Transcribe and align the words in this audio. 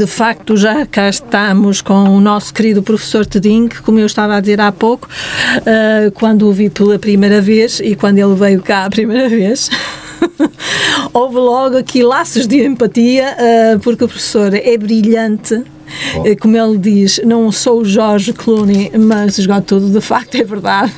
De 0.00 0.06
facto 0.06 0.56
já 0.56 0.86
cá 0.86 1.10
estamos 1.10 1.82
com 1.82 2.04
o 2.04 2.22
nosso 2.22 2.54
querido 2.54 2.82
professor 2.82 3.26
Tedinho, 3.26 3.68
que, 3.68 3.82
como 3.82 3.98
eu 3.98 4.06
estava 4.06 4.34
a 4.34 4.40
dizer 4.40 4.58
há 4.58 4.72
pouco, 4.72 5.06
uh, 5.06 6.10
quando 6.12 6.48
o 6.48 6.52
vi 6.54 6.70
pela 6.70 6.98
primeira 6.98 7.38
vez 7.38 7.80
e 7.80 7.94
quando 7.94 8.16
ele 8.16 8.34
veio 8.34 8.62
cá 8.62 8.86
a 8.86 8.88
primeira 8.88 9.28
vez. 9.28 9.68
houve 11.12 11.36
logo 11.36 11.76
aqui 11.76 12.02
laços 12.02 12.48
de 12.48 12.64
empatia, 12.64 13.36
uh, 13.36 13.80
porque 13.80 14.02
o 14.02 14.08
professor 14.08 14.54
é 14.54 14.78
brilhante, 14.78 15.62
Oh. 16.16 16.36
Como 16.40 16.56
ele 16.56 16.78
diz, 16.78 17.20
não 17.24 17.50
sou 17.50 17.80
o 17.80 17.84
Jorge 17.84 18.32
Clooney, 18.32 18.92
mas 18.96 19.38
esgoto 19.38 19.80
tudo, 19.80 19.90
de 19.90 20.00
facto 20.00 20.36
é 20.36 20.44
verdade 20.44 20.92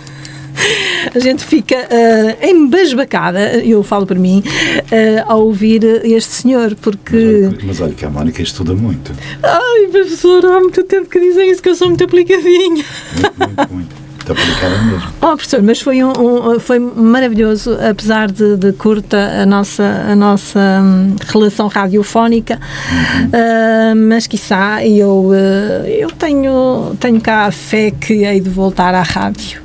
a 1.15 1.19
gente 1.19 1.45
fica 1.45 1.77
uh, 1.77 2.47
embasbacada, 2.47 3.59
eu 3.59 3.83
falo 3.83 4.07
por 4.07 4.19
mim, 4.19 4.43
uh, 4.43 5.25
ao 5.27 5.47
ouvir 5.47 5.85
este 6.05 6.33
senhor, 6.33 6.75
porque... 6.81 7.51
Mas, 7.55 7.65
mas 7.65 7.81
olha 7.81 7.95
que 7.95 8.05
a 8.05 8.11
Mónica 8.11 8.43
estuda 8.43 8.75
muito. 8.75 9.13
Ai, 9.43 9.89
professora, 9.91 10.57
há 10.57 10.61
muito 10.61 10.83
tempo 10.85 11.09
que 11.09 11.21
dizem 11.21 11.51
isso, 11.51 11.63
que 11.63 11.69
eu 11.69 11.75
sou 11.75 11.89
muito 11.89 12.05
aplicadinha. 12.05 12.85
Muito, 13.17 13.39
muito, 13.39 13.75
muito. 13.75 14.03
Está 14.23 14.33
aplicada 14.35 14.79
mesmo. 14.83 15.13
Oh, 15.21 15.37
professor, 15.37 15.63
mas 15.63 15.81
foi, 15.81 16.03
um, 16.03 16.13
um, 16.13 16.61
foi 16.61 16.79
maravilhoso, 16.79 17.77
apesar 17.89 18.31
de, 18.31 18.57
de, 18.57 18.73
curta 18.73 19.17
a 19.17 19.47
nossa, 19.47 19.83
a 19.83 20.17
nossa 20.17 20.59
um, 20.61 21.17
relação 21.27 21.69
radiofónica, 21.69 22.59
uhum. 22.91 23.27
uh, 23.27 24.09
mas 24.09 24.27
quiçá 24.27 24.85
eu, 24.85 25.31
uh, 25.31 25.87
eu 25.87 26.11
tenho, 26.11 26.97
tenho 27.01 27.21
cá 27.21 27.47
a 27.47 27.53
fé 27.53 27.91
que 27.91 28.25
hei 28.25 28.41
de 28.41 28.51
voltar 28.51 28.95
à 28.95 29.03
rádio. 29.03 29.62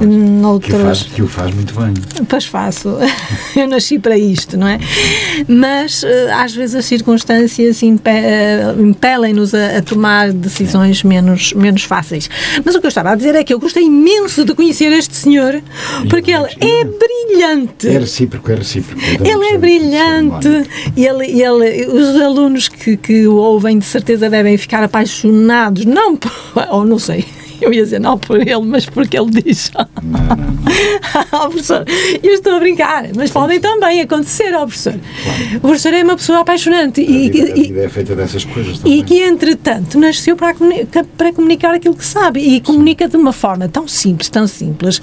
Noutros... 0.00 0.70
Que, 0.70 0.76
o 0.76 0.84
faz, 0.84 1.02
que 1.02 1.22
o 1.22 1.28
faz 1.28 1.54
muito 1.54 1.74
bem. 1.74 1.94
Pois 2.28 2.44
faço. 2.44 2.96
Eu 3.56 3.66
nasci 3.68 3.98
para 3.98 4.16
isto, 4.18 4.56
não 4.56 4.68
é? 4.68 4.78
Mas 5.48 6.02
eh, 6.04 6.32
às 6.32 6.54
vezes 6.54 6.74
as 6.74 6.84
circunstâncias 6.84 7.82
eh, 7.82 8.74
impelem-nos 8.78 9.54
a, 9.54 9.78
a, 9.78 9.82
tomar 9.82 10.32
decisões 10.32 11.02
menos, 11.02 11.52
menos 11.54 11.82
fáceis. 11.82 12.28
Mas 12.64 12.74
o 12.74 12.80
que 12.80 12.86
eu 12.86 12.88
estava 12.88 13.12
a 13.12 13.14
dizer 13.14 13.34
é 13.34 13.44
que 13.44 13.54
eu 13.54 13.58
gostei 13.58 13.84
imenso 13.84 14.44
de 14.44 14.54
conhecer 14.54 14.92
este 14.92 15.16
senhor, 15.16 15.62
porque 16.10 16.30
ele 16.30 16.48
é 16.60 16.84
brilhante. 16.84 17.88
É 17.88 17.98
recíproco, 17.98 18.50
é 18.52 18.56
recíproco. 18.56 19.00
Ele 19.02 19.46
é 19.46 19.58
brilhante. 19.58 20.48
Ele, 20.96 21.42
ele, 21.42 21.86
os 21.86 22.20
alunos 22.20 22.68
que, 22.68 22.96
que 22.96 23.26
o 23.26 23.36
ouvem, 23.36 23.78
de 23.78 23.84
certeza, 23.84 24.28
devem 24.28 24.56
ficar 24.58 24.82
apaixonados. 24.82 25.84
Não, 25.84 26.18
ou 26.70 26.84
não 26.84 26.98
sei 26.98 27.24
Eu 27.60 27.72
ia 27.72 27.82
dizer 27.82 28.00
não 28.00 28.18
por 28.18 28.40
ele, 28.40 28.64
mas 28.64 28.86
porque 28.86 29.18
ele 29.18 29.30
diz. 29.30 29.70
Não, 29.74 29.88
não, 30.02 30.36
não. 30.36 31.46
oh, 31.46 31.48
professor, 31.48 31.84
eu 32.22 32.32
estou 32.32 32.54
a 32.54 32.58
brincar, 32.58 33.08
mas 33.14 33.30
podem 33.30 33.60
também 33.60 34.00
acontecer, 34.00 34.54
ó 34.54 34.62
oh, 34.62 34.66
professor. 34.66 34.92
Claro. 34.92 35.56
O 35.56 35.60
professor 35.60 35.94
é 35.94 36.02
uma 36.02 36.16
pessoa 36.16 36.40
apaixonante. 36.40 37.00
A 37.00 37.04
e, 37.04 37.30
vida, 37.30 37.50
a 37.50 37.54
vida 37.54 37.80
é 37.84 37.88
feita 37.88 38.14
dessas 38.14 38.44
coisas 38.44 38.78
também. 38.78 38.98
E 38.98 39.02
que, 39.02 39.22
entretanto, 39.22 39.98
nasceu 39.98 40.36
para, 40.36 40.54
para 41.16 41.32
comunicar 41.32 41.74
aquilo 41.74 41.94
que 41.94 42.04
sabe 42.04 42.40
e 42.40 42.60
comunica 42.60 43.08
de 43.08 43.16
uma 43.16 43.32
forma 43.32 43.68
tão 43.68 43.88
simples, 43.88 44.28
tão 44.28 44.46
simples, 44.46 45.00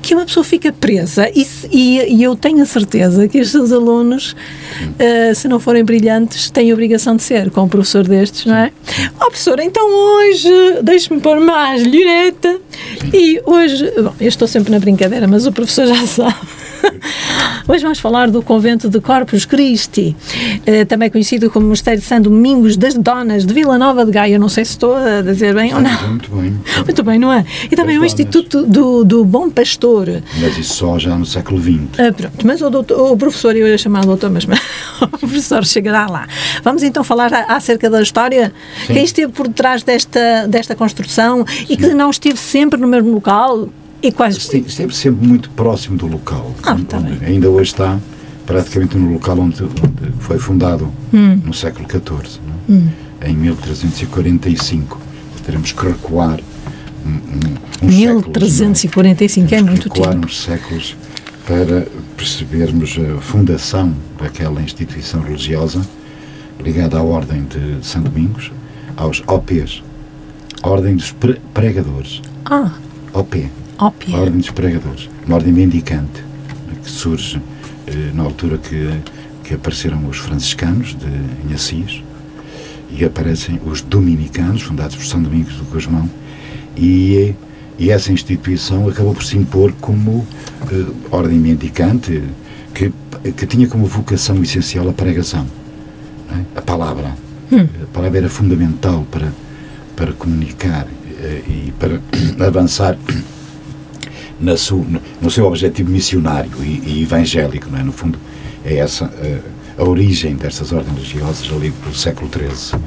que 0.00 0.14
uma 0.14 0.24
pessoa 0.24 0.44
fica 0.44 0.72
presa. 0.72 1.30
E, 1.34 1.46
e, 1.70 2.14
e 2.16 2.22
eu 2.22 2.36
tenho 2.36 2.62
a 2.62 2.66
certeza 2.66 3.28
que 3.28 3.40
os 3.40 3.50
seus 3.50 3.72
alunos, 3.72 4.32
uh, 4.32 5.34
se 5.34 5.48
não 5.48 5.58
forem 5.58 5.84
brilhantes, 5.84 6.50
têm 6.50 6.70
a 6.70 6.74
obrigação 6.74 7.16
de 7.16 7.22
ser 7.22 7.50
com 7.50 7.62
um 7.62 7.68
professor 7.68 8.06
destes, 8.06 8.46
não 8.46 8.56
é? 8.56 8.72
Ó 9.20 9.26
oh, 9.26 9.30
professor, 9.30 9.58
então 9.60 9.88
hoje, 9.88 10.48
deixe-me 10.82 11.20
pôr 11.20 11.40
mais 11.40 11.82
direta. 11.96 12.60
E 13.12 13.40
hoje, 13.44 13.90
bom, 14.02 14.14
eu 14.20 14.28
estou 14.28 14.46
sempre 14.46 14.70
na 14.70 14.78
brincadeira, 14.78 15.26
mas 15.26 15.46
o 15.46 15.52
professor 15.52 15.86
já 15.86 16.06
sabe. 16.06 16.55
Hoje 17.68 17.82
vamos 17.82 17.98
falar 17.98 18.30
do 18.30 18.42
convento 18.42 18.88
de 18.88 19.00
Corpus 19.00 19.44
Christi, 19.44 20.16
eh, 20.64 20.84
também 20.84 21.10
conhecido 21.10 21.50
como 21.50 21.66
Mosteiro 21.66 22.00
de 22.00 22.06
São 22.06 22.20
Domingos 22.20 22.76
das 22.76 22.94
Donas 22.94 23.44
de 23.44 23.52
Vila 23.52 23.76
Nova 23.76 24.04
de 24.04 24.12
Gaia. 24.12 24.38
Não 24.38 24.48
sei 24.48 24.64
se 24.64 24.72
estou 24.72 24.94
a 24.94 25.20
dizer 25.20 25.54
bem 25.54 25.74
ou 25.74 25.80
não. 25.80 26.08
Muito 26.08 26.30
bem. 26.30 26.56
Muito 26.84 27.02
bem, 27.02 27.18
não 27.18 27.32
é? 27.32 27.44
E 27.70 27.74
também 27.74 27.98
o 27.98 28.04
Instituto 28.04 28.64
do, 28.64 29.04
do 29.04 29.24
Bom 29.24 29.50
Pastor. 29.50 30.22
Mas 30.40 30.56
isso 30.56 30.74
só 30.74 30.98
já 30.98 31.16
no 31.16 31.26
século 31.26 31.60
XX. 31.60 31.80
Ah, 31.98 32.12
pronto, 32.12 32.46
mas 32.46 32.62
o, 32.62 32.70
doutor, 32.70 33.12
o 33.12 33.16
professor, 33.16 33.56
eu 33.56 33.66
ia 33.66 33.78
chamar 33.78 34.04
doutor, 34.04 34.30
mas 34.30 34.44
o 35.02 35.08
professor 35.18 35.64
chegará 35.64 36.06
lá. 36.06 36.28
Vamos 36.62 36.82
então 36.82 37.02
falar 37.02 37.32
acerca 37.48 37.90
da 37.90 38.00
história. 38.00 38.52
Sim. 38.86 38.94
Quem 38.94 39.04
esteve 39.04 39.32
por 39.32 39.48
trás 39.48 39.82
desta, 39.82 40.46
desta 40.48 40.74
construção 40.74 41.44
Sim. 41.46 41.66
e 41.68 41.76
que 41.76 41.88
não 41.88 42.10
esteve 42.10 42.38
sempre 42.38 42.80
no 42.80 42.86
mesmo 42.86 43.12
local? 43.12 43.68
E 44.06 44.12
quase... 44.12 44.38
Sempre, 44.38 44.94
sempre 44.94 45.26
muito 45.26 45.50
próximo 45.50 45.98
do 45.98 46.06
local. 46.06 46.54
Ah, 46.62 46.74
onde, 46.74 46.84
tá 46.84 46.98
onde 46.98 47.24
ainda 47.24 47.50
hoje 47.50 47.72
está 47.72 47.98
praticamente 48.46 48.96
no 48.96 49.14
local 49.14 49.36
onde, 49.40 49.64
onde 49.64 50.12
foi 50.20 50.38
fundado, 50.38 50.92
hum. 51.12 51.40
no 51.44 51.52
século 51.52 51.88
XIV, 51.88 52.38
é? 52.68 52.72
hum. 52.72 52.88
em 53.24 53.34
1345. 53.34 55.00
Teremos 55.44 55.72
que 55.72 55.86
recuar 55.86 56.38
um, 57.04 57.84
uns 57.84 57.94
1345 57.94 59.48
séculos, 59.48 59.52
é? 59.52 59.56
é 59.56 59.62
muito 59.62 59.88
recuar 59.88 60.14
tempo. 60.14 60.26
uns 60.26 60.40
séculos 60.40 60.96
para 61.44 61.86
percebermos 62.16 62.96
a 62.98 63.20
fundação 63.20 63.92
daquela 64.20 64.62
instituição 64.62 65.20
religiosa 65.20 65.80
ligada 66.62 66.96
à 66.96 67.02
Ordem 67.02 67.44
de 67.44 67.84
São 67.84 68.02
Domingos, 68.02 68.52
aos 68.96 69.22
OPs, 69.26 69.82
Ordem 70.62 70.94
dos 70.94 71.14
Pregadores. 71.52 72.22
Ah. 72.44 72.72
OP. 73.12 73.50
OP. 73.78 74.14
Ordem 74.14 74.38
dos 74.38 74.50
Pregadores. 74.50 75.08
Uma 75.26 75.36
ordem 75.36 75.52
mendicante 75.52 76.24
que 76.82 76.90
surge 76.90 77.40
eh, 77.86 78.10
na 78.14 78.22
altura 78.22 78.58
que, 78.58 78.90
que 79.44 79.54
apareceram 79.54 80.06
os 80.08 80.18
franciscanos 80.18 80.94
de, 80.94 81.06
em 81.06 81.54
Assis 81.54 82.02
e 82.90 83.04
aparecem 83.04 83.60
os 83.66 83.82
dominicanos, 83.82 84.62
fundados 84.62 84.96
por 84.96 85.04
São 85.04 85.22
Domingos 85.22 85.54
do 85.56 85.64
Guzmão, 85.64 86.08
e, 86.76 87.34
e 87.78 87.90
essa 87.90 88.12
instituição 88.12 88.88
acabou 88.88 89.14
por 89.14 89.24
se 89.24 89.36
impor 89.36 89.72
como 89.80 90.26
eh, 90.70 90.86
ordem 91.10 91.38
mendicante 91.38 92.22
que, 92.72 92.92
que 93.32 93.46
tinha 93.46 93.66
como 93.68 93.84
vocação 93.86 94.42
essencial 94.42 94.88
a 94.88 94.92
pregação, 94.92 95.46
é? 96.30 96.58
a 96.58 96.62
palavra. 96.62 97.14
Hum. 97.52 97.66
A 97.82 97.86
palavra 97.92 98.18
era 98.18 98.28
fundamental 98.30 99.06
para, 99.10 99.30
para 99.94 100.12
comunicar 100.12 100.86
eh, 101.20 101.42
e 101.46 101.72
para 101.78 102.00
avançar 102.46 102.96
na 104.40 104.54
no 105.20 105.30
seu 105.30 105.46
objetivo 105.46 105.90
missionário 105.90 106.50
e, 106.62 106.82
e, 106.86 107.02
evangélico, 107.02 107.68
não 107.70 107.78
é? 107.78 107.82
No 107.82 107.92
fundo, 107.92 108.18
é 108.64 108.76
essa 108.76 109.06
a, 109.78 109.82
a 109.82 109.84
origem 109.84 110.34
destas 110.36 110.72
ordens 110.72 110.94
religiosas 110.96 111.50
ali 111.52 111.70
pelo 111.70 111.94
século 111.94 112.30
XIII. 112.30 112.80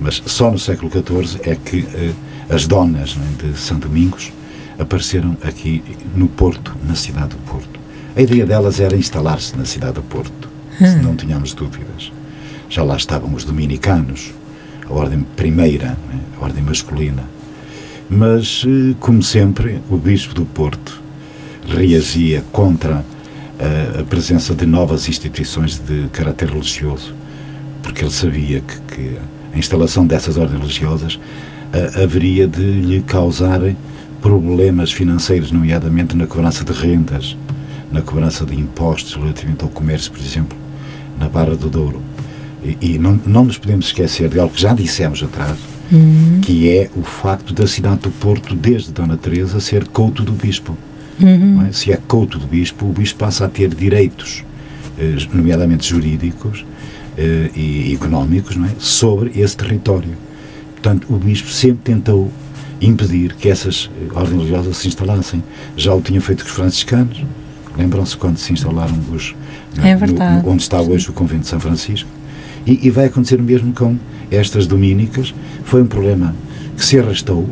Mas 0.00 0.22
só 0.26 0.50
no 0.50 0.58
século 0.58 0.90
XIV 0.90 1.40
é 1.42 1.56
que 1.56 1.80
uh, 1.80 2.14
as 2.48 2.66
donas 2.66 3.16
é? 3.16 3.46
de 3.46 3.58
São 3.58 3.78
Domingos 3.78 4.32
apareceram 4.78 5.36
aqui 5.42 5.82
no 6.14 6.28
Porto, 6.28 6.74
na 6.86 6.94
cidade 6.94 7.30
do 7.30 7.38
Porto. 7.38 7.78
A 8.16 8.22
ideia 8.22 8.46
delas 8.46 8.80
era 8.80 8.96
instalar-se 8.96 9.56
na 9.56 9.64
cidade 9.64 9.94
do 9.94 10.02
Porto, 10.02 10.48
se 10.78 10.84
hum. 10.84 11.02
não 11.02 11.16
tínhamos 11.16 11.52
dúvidas. 11.52 12.12
Já 12.68 12.82
lá 12.82 12.96
estavam 12.96 13.34
os 13.34 13.44
dominicanos, 13.44 14.32
a 14.88 14.92
ordem 14.92 15.24
primeira, 15.36 15.96
é? 16.12 16.40
a 16.40 16.44
ordem 16.44 16.62
masculina, 16.62 17.24
mas, 18.10 18.64
eh, 18.66 18.94
como 19.00 19.22
sempre, 19.22 19.80
o 19.90 19.96
Bispo 19.96 20.34
do 20.34 20.44
Porto 20.44 21.02
reagia 21.66 22.42
contra 22.50 23.04
a, 23.58 24.00
a 24.00 24.04
presença 24.04 24.54
de 24.54 24.64
novas 24.64 25.08
instituições 25.08 25.78
de 25.78 26.08
caráter 26.08 26.48
religioso, 26.48 27.14
porque 27.82 28.02
ele 28.02 28.10
sabia 28.10 28.60
que, 28.60 28.94
que 28.94 29.18
a 29.52 29.58
instalação 29.58 30.06
dessas 30.06 30.36
ordens 30.36 30.60
religiosas 30.60 31.20
a, 31.72 32.02
haveria 32.02 32.46
de 32.46 32.62
lhe 32.62 33.02
causar 33.02 33.60
problemas 34.22 34.90
financeiros, 34.90 35.52
nomeadamente 35.52 36.16
na 36.16 36.26
cobrança 36.26 36.64
de 36.64 36.72
rendas, 36.72 37.36
na 37.92 38.00
cobrança 38.00 38.44
de 38.44 38.54
impostos 38.54 39.14
relativamente 39.14 39.62
ao 39.62 39.70
comércio, 39.70 40.10
por 40.10 40.20
exemplo, 40.20 40.56
na 41.18 41.28
Barra 41.28 41.56
do 41.56 41.68
Douro. 41.68 42.02
E, 42.64 42.94
e 42.94 42.98
não, 42.98 43.20
não 43.26 43.44
nos 43.44 43.58
podemos 43.58 43.86
esquecer 43.86 44.28
de 44.28 44.40
algo 44.40 44.54
que 44.54 44.60
já 44.60 44.72
dissemos 44.72 45.22
atrás, 45.22 45.58
uhum. 45.90 46.40
que 46.42 46.68
é 46.68 46.90
o 46.96 47.02
facto 47.02 47.52
da 47.52 47.66
cidade 47.66 48.00
do 48.00 48.10
Porto, 48.10 48.54
desde 48.54 48.92
Dona 48.92 49.16
Teresa, 49.16 49.60
ser 49.60 49.86
couto 49.88 50.22
do 50.22 50.32
bispo. 50.32 50.76
Uhum. 51.20 51.66
É? 51.66 51.72
Se 51.72 51.92
é 51.92 51.96
couto 51.96 52.38
do 52.38 52.46
bispo, 52.46 52.86
o 52.86 52.92
bispo 52.92 53.18
passa 53.18 53.44
a 53.44 53.48
ter 53.48 53.74
direitos, 53.74 54.44
eh, 54.98 55.16
nomeadamente 55.32 55.88
jurídicos 55.88 56.64
eh, 57.16 57.50
e 57.54 57.94
económicos, 57.94 58.56
é? 58.56 58.70
sobre 58.78 59.32
esse 59.40 59.56
território. 59.56 60.16
Portanto, 60.72 61.06
o 61.10 61.16
bispo 61.16 61.48
sempre 61.48 61.80
tentou 61.82 62.30
impedir 62.80 63.34
que 63.34 63.48
essas 63.48 63.90
eh, 64.00 64.14
ordens 64.14 64.38
religiosas 64.38 64.76
se 64.76 64.88
instalassem. 64.88 65.42
Já 65.76 65.94
o 65.94 66.00
tinham 66.00 66.22
feito 66.22 66.44
com 66.44 66.50
os 66.50 66.56
franciscanos. 66.56 67.24
Lembram-se 67.76 68.16
quando 68.16 68.38
se 68.38 68.52
instalaram 68.52 68.96
os. 69.12 69.34
É 69.82 69.94
verdade. 69.94 70.44
No, 70.44 70.52
onde 70.52 70.62
está 70.62 70.80
hoje 70.80 71.10
o 71.10 71.12
convento 71.12 71.42
de 71.42 71.48
São 71.48 71.60
Francisco. 71.60 72.08
E, 72.66 72.86
e 72.86 72.90
vai 72.90 73.06
acontecer 73.06 73.40
o 73.40 73.42
mesmo 73.42 73.72
com 73.72 73.96
estas 74.30 74.66
domínicas, 74.66 75.34
foi 75.64 75.82
um 75.82 75.86
problema 75.86 76.34
que 76.76 76.84
se 76.84 76.98
arrastou, 76.98 77.48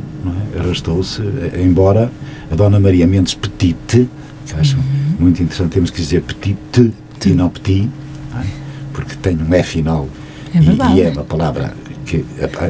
é? 0.55 0.61
arrastou-se, 0.61 1.23
embora 1.61 2.11
a 2.51 2.55
Dona 2.55 2.79
Maria 2.79 3.07
Mendes 3.07 3.35
Petite, 3.35 4.09
que 4.47 4.55
acho 4.55 4.77
uhum. 4.77 4.83
muito 5.19 5.43
interessante, 5.43 5.73
temos 5.73 5.91
que 5.91 6.01
dizer 6.01 6.23
Petite 6.23 6.93
e 7.25 7.31
não 7.31 7.49
Petit, 7.49 7.89
é? 8.35 8.45
porque 8.93 9.15
tem 9.17 9.37
um 9.37 9.55
E 9.55 9.63
final 9.63 10.09
É. 10.55 10.95
E, 10.95 10.99
e 10.99 11.03
é 11.03 11.11
uma 11.11 11.25
palavra 11.25 11.75
que, 12.05 12.25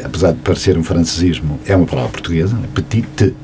apesar 0.05 0.33
de 0.33 0.39
parecer 0.39 0.79
um 0.79 0.83
francesismo, 0.83 1.61
é 1.67 1.77
uma 1.77 1.87
palavra 1.87 2.11
portuguesa, 2.11 2.59
é 2.63 2.67
petite. 2.75 3.35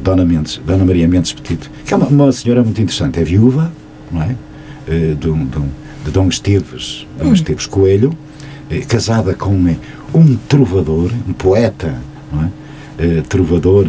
Dona 0.00 0.24
Mendes, 0.24 0.60
Dona 0.66 0.84
Maria 0.84 1.08
Mendes 1.08 1.32
Petite, 1.32 1.70
que 1.84 1.94
é 1.94 1.96
uma, 1.96 2.06
uma 2.06 2.32
senhora 2.32 2.62
muito 2.62 2.80
interessante, 2.80 3.18
é 3.18 3.24
viúva, 3.24 3.72
não 4.12 4.22
é? 4.22 4.36
Uh, 4.86 5.14
de, 5.14 5.30
um, 5.30 5.46
de, 5.46 5.58
um, 5.58 5.68
de 6.04 6.10
Dom 6.10 6.28
Esteves, 6.28 7.06
Dom 7.18 7.30
hum. 7.30 7.32
Esteves 7.32 7.66
Coelho, 7.66 8.12
casada 8.88 9.34
com 9.34 9.50
um, 9.50 9.76
um 10.14 10.36
trovador, 10.36 11.10
um 11.28 11.32
poeta, 11.32 11.94
não 12.32 12.44
é? 12.44 12.50
Uh, 12.96 13.22
trovador. 13.22 13.86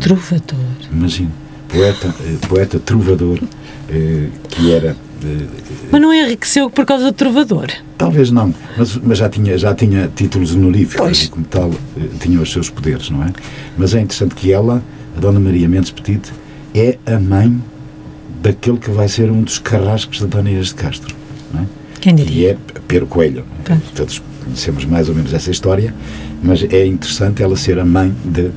trovador. 0.00 0.58
Imagina, 0.92 1.30
poeta, 1.68 2.14
poeta 2.48 2.78
trovador, 2.78 3.40
que 4.48 4.72
era 4.72 4.96
mas 5.90 6.00
não 6.00 6.14
enriqueceu 6.14 6.70
por 6.70 6.86
causa 6.86 7.06
do 7.06 7.12
trovador? 7.12 7.68
Talvez 7.96 8.30
não, 8.30 8.54
mas, 8.76 8.96
mas 8.96 9.18
já, 9.18 9.28
tinha, 9.28 9.58
já 9.58 9.74
tinha 9.74 10.08
títulos 10.14 10.54
honoríficos 10.54 10.96
pois. 10.96 11.24
e, 11.24 11.28
como 11.28 11.44
tal, 11.44 11.72
tinha 12.20 12.40
os 12.40 12.52
seus 12.52 12.70
poderes, 12.70 13.10
não 13.10 13.24
é? 13.24 13.32
Mas 13.76 13.94
é 13.94 14.00
interessante 14.00 14.34
que 14.34 14.52
ela, 14.52 14.82
a 15.16 15.20
Dona 15.20 15.40
Maria 15.40 15.68
Mendes 15.68 15.90
Petit, 15.90 16.32
é 16.74 16.98
a 17.06 17.18
mãe 17.18 17.60
daquele 18.40 18.78
que 18.78 18.90
vai 18.90 19.08
ser 19.08 19.30
um 19.30 19.42
dos 19.42 19.58
carrascos 19.58 20.20
da 20.20 20.26
Dona 20.26 20.50
Inês 20.50 20.68
de 20.68 20.74
Castro, 20.74 21.14
não 21.52 21.62
é? 21.62 21.66
Quem 22.00 22.14
diria? 22.14 22.50
E 22.50 22.50
é 22.50 22.56
Pedro 22.86 23.06
Coelho. 23.06 23.44
Todos 23.94 24.22
conhecemos 24.44 24.84
mais 24.84 25.08
ou 25.08 25.14
menos 25.14 25.32
essa 25.32 25.50
história, 25.50 25.94
mas 26.42 26.62
é 26.64 26.86
interessante 26.86 27.42
ela 27.42 27.56
ser 27.56 27.78
a 27.78 27.84
mãe 27.84 28.14
de, 28.24 28.50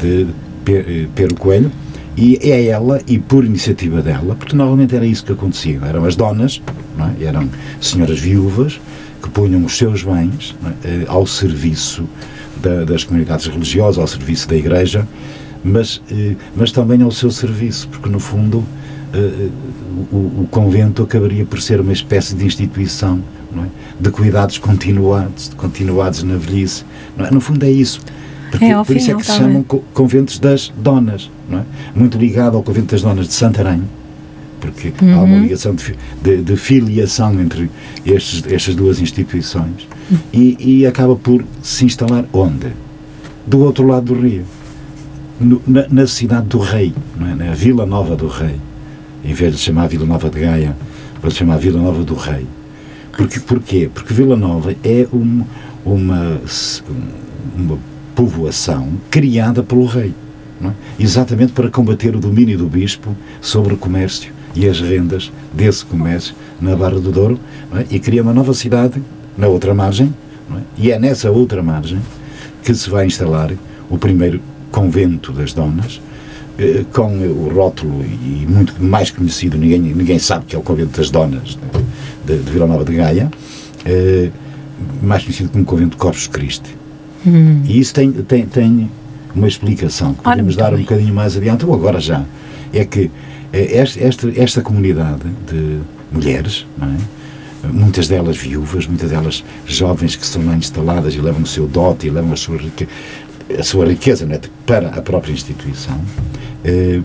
de 0.00 0.26
eh, 0.68 1.06
Pedro 1.14 1.36
Coelho 1.36 1.70
e 2.16 2.38
é 2.42 2.66
ela, 2.66 3.00
e 3.06 3.18
por 3.18 3.44
iniciativa 3.44 4.00
dela, 4.00 4.34
porque 4.34 4.56
normalmente 4.56 4.96
era 4.96 5.04
isso 5.04 5.24
que 5.24 5.32
acontecia, 5.32 5.78
eram 5.86 6.04
as 6.04 6.16
donas, 6.16 6.62
é? 7.20 7.24
eram 7.24 7.48
senhoras 7.80 8.18
viúvas, 8.18 8.80
que 9.22 9.28
punham 9.28 9.64
os 9.64 9.76
seus 9.76 10.02
bens 10.02 10.56
é? 10.82 11.04
ao 11.06 11.26
serviço 11.26 12.04
da, 12.62 12.84
das 12.84 13.04
comunidades 13.04 13.46
religiosas, 13.46 13.98
ao 13.98 14.06
serviço 14.06 14.48
da 14.48 14.56
Igreja, 14.56 15.06
mas, 15.62 16.00
eh, 16.10 16.36
mas 16.56 16.72
também 16.72 17.02
ao 17.02 17.10
seu 17.10 17.30
serviço, 17.30 17.86
porque 17.88 18.08
no 18.08 18.18
fundo 18.18 18.64
eh, 18.64 18.85
o, 20.12 20.42
o 20.42 20.48
convento 20.50 21.02
acabaria 21.02 21.44
por 21.44 21.60
ser 21.60 21.80
uma 21.80 21.92
espécie 21.92 22.34
de 22.34 22.44
instituição 22.44 23.22
é? 23.56 23.66
de 24.00 24.10
cuidados 24.10 24.58
continuados, 24.58 25.50
continuados 25.56 26.22
na 26.22 26.36
velhice. 26.36 26.84
É? 27.18 27.30
No 27.30 27.40
fundo 27.40 27.64
é 27.64 27.70
isso. 27.70 28.00
Porque, 28.50 28.64
é, 28.64 28.84
por 28.84 28.96
isso 28.96 29.10
é 29.10 29.14
que 29.14 29.26
se 29.26 29.32
chamam 29.32 29.62
conventos 29.92 30.38
das 30.38 30.72
donas, 30.76 31.30
é? 31.50 31.60
Muito 31.94 32.16
ligado 32.16 32.56
ao 32.56 32.62
convento 32.62 32.92
das 32.92 33.02
donas 33.02 33.26
de 33.26 33.34
Santarém, 33.34 33.82
porque 34.60 34.92
uhum. 35.02 35.14
há 35.14 35.22
uma 35.22 35.36
uhum. 35.36 35.42
ligação 35.42 35.74
de, 35.74 35.94
de, 36.22 36.42
de, 36.42 36.56
filiação 36.56 37.40
entre 37.40 37.70
estes, 38.04 38.44
estas 38.50 38.74
duas 38.74 39.00
instituições 39.00 39.88
uhum. 40.10 40.18
e, 40.32 40.56
e, 40.60 40.86
acaba 40.86 41.16
por 41.16 41.44
se 41.62 41.84
instalar 41.84 42.24
onde? 42.32 42.68
Do 43.46 43.60
outro 43.60 43.86
lado 43.86 44.14
do 44.14 44.20
rio, 44.20 44.44
no, 45.40 45.60
na, 45.66 45.86
na, 45.88 46.06
cidade 46.06 46.46
do 46.46 46.58
rei, 46.58 46.94
é? 47.20 47.34
na 47.34 47.52
Vila 47.52 47.84
Nova 47.84 48.16
do 48.16 48.26
Rei. 48.26 48.56
Em 49.26 49.34
vez 49.34 49.54
de 49.54 49.58
chamar 49.58 49.88
Vila 49.88 50.06
Nova 50.06 50.30
de 50.30 50.38
Gaia, 50.38 50.76
vou 51.20 51.30
chamar 51.32 51.56
Vila 51.56 51.82
Nova 51.82 52.04
do 52.04 52.14
Rei. 52.14 52.46
Porque, 53.10 53.40
porquê? 53.40 53.90
Porque 53.92 54.14
Vila 54.14 54.36
Nova 54.36 54.72
é 54.84 55.04
um, 55.12 55.42
uma, 55.84 56.40
uma 57.56 57.78
povoação 58.14 58.88
criada 59.10 59.64
pelo 59.64 59.84
rei, 59.84 60.14
é? 60.62 60.70
exatamente 60.98 61.52
para 61.52 61.68
combater 61.68 62.14
o 62.14 62.20
domínio 62.20 62.56
do 62.56 62.68
bispo 62.68 63.16
sobre 63.40 63.74
o 63.74 63.76
comércio 63.76 64.32
e 64.54 64.68
as 64.68 64.80
rendas 64.80 65.32
desse 65.52 65.84
comércio 65.84 66.34
na 66.60 66.76
Barra 66.76 67.00
do 67.00 67.10
Douro 67.10 67.38
é? 67.74 67.84
e 67.90 67.98
cria 67.98 68.22
uma 68.22 68.32
nova 68.32 68.54
cidade 68.54 69.02
na 69.36 69.48
outra 69.48 69.74
margem 69.74 70.14
é? 70.50 70.60
e 70.78 70.92
é 70.92 70.98
nessa 70.98 71.30
outra 71.30 71.62
margem 71.62 72.00
que 72.62 72.74
se 72.74 72.88
vai 72.88 73.06
instalar 73.06 73.52
o 73.90 73.98
primeiro 73.98 74.40
convento 74.70 75.32
das 75.32 75.52
donas 75.52 76.00
com 76.92 77.18
o 77.18 77.50
rótulo 77.54 78.02
e 78.02 78.46
muito 78.48 78.82
mais 78.82 79.10
conhecido, 79.10 79.58
ninguém, 79.58 79.78
ninguém 79.78 80.18
sabe 80.18 80.46
que 80.46 80.56
é 80.56 80.58
o 80.58 80.62
convento 80.62 80.96
das 80.96 81.10
donas 81.10 81.58
de, 82.24 82.38
de 82.38 82.50
Vila 82.50 82.66
Nova 82.66 82.84
de 82.84 82.94
Gaia, 82.94 83.30
eh, 83.84 84.30
mais 85.02 85.22
conhecido 85.22 85.50
como 85.50 85.64
convento 85.64 85.90
de 85.90 85.96
Corpus 85.96 86.26
Christi 86.26 86.76
Hum. 87.26 87.62
E 87.64 87.80
isso 87.80 87.92
tem, 87.92 88.12
tem, 88.12 88.46
tem 88.46 88.90
uma 89.34 89.48
explicação 89.48 90.14
que 90.14 90.22
podemos 90.22 90.54
dar 90.54 90.72
um 90.72 90.78
bocadinho 90.78 91.12
mais 91.12 91.36
adiante, 91.36 91.66
ou 91.66 91.74
agora 91.74 91.98
já. 91.98 92.24
É 92.72 92.84
que 92.84 93.10
eh, 93.52 93.78
esta, 93.78 94.00
esta, 94.00 94.32
esta 94.40 94.62
comunidade 94.62 95.24
de 95.50 95.80
mulheres, 96.12 96.64
é? 96.80 97.66
muitas 97.66 98.06
delas 98.06 98.36
viúvas, 98.36 98.86
muitas 98.86 99.10
delas 99.10 99.44
jovens 99.66 100.14
que 100.14 100.24
estão 100.24 100.44
lá 100.46 100.54
instaladas 100.54 101.14
e 101.14 101.20
levam 101.20 101.42
o 101.42 101.46
seu 101.46 101.66
dote 101.66 102.06
e 102.06 102.10
levam 102.10 102.32
a 102.32 102.36
sua, 102.36 102.58
a 103.58 103.62
sua 103.62 103.86
riqueza 103.86 104.26
é? 104.30 104.40
para 104.66 104.88
a 104.88 105.02
própria 105.02 105.32
instituição, 105.32 106.00
eh, 106.64 107.00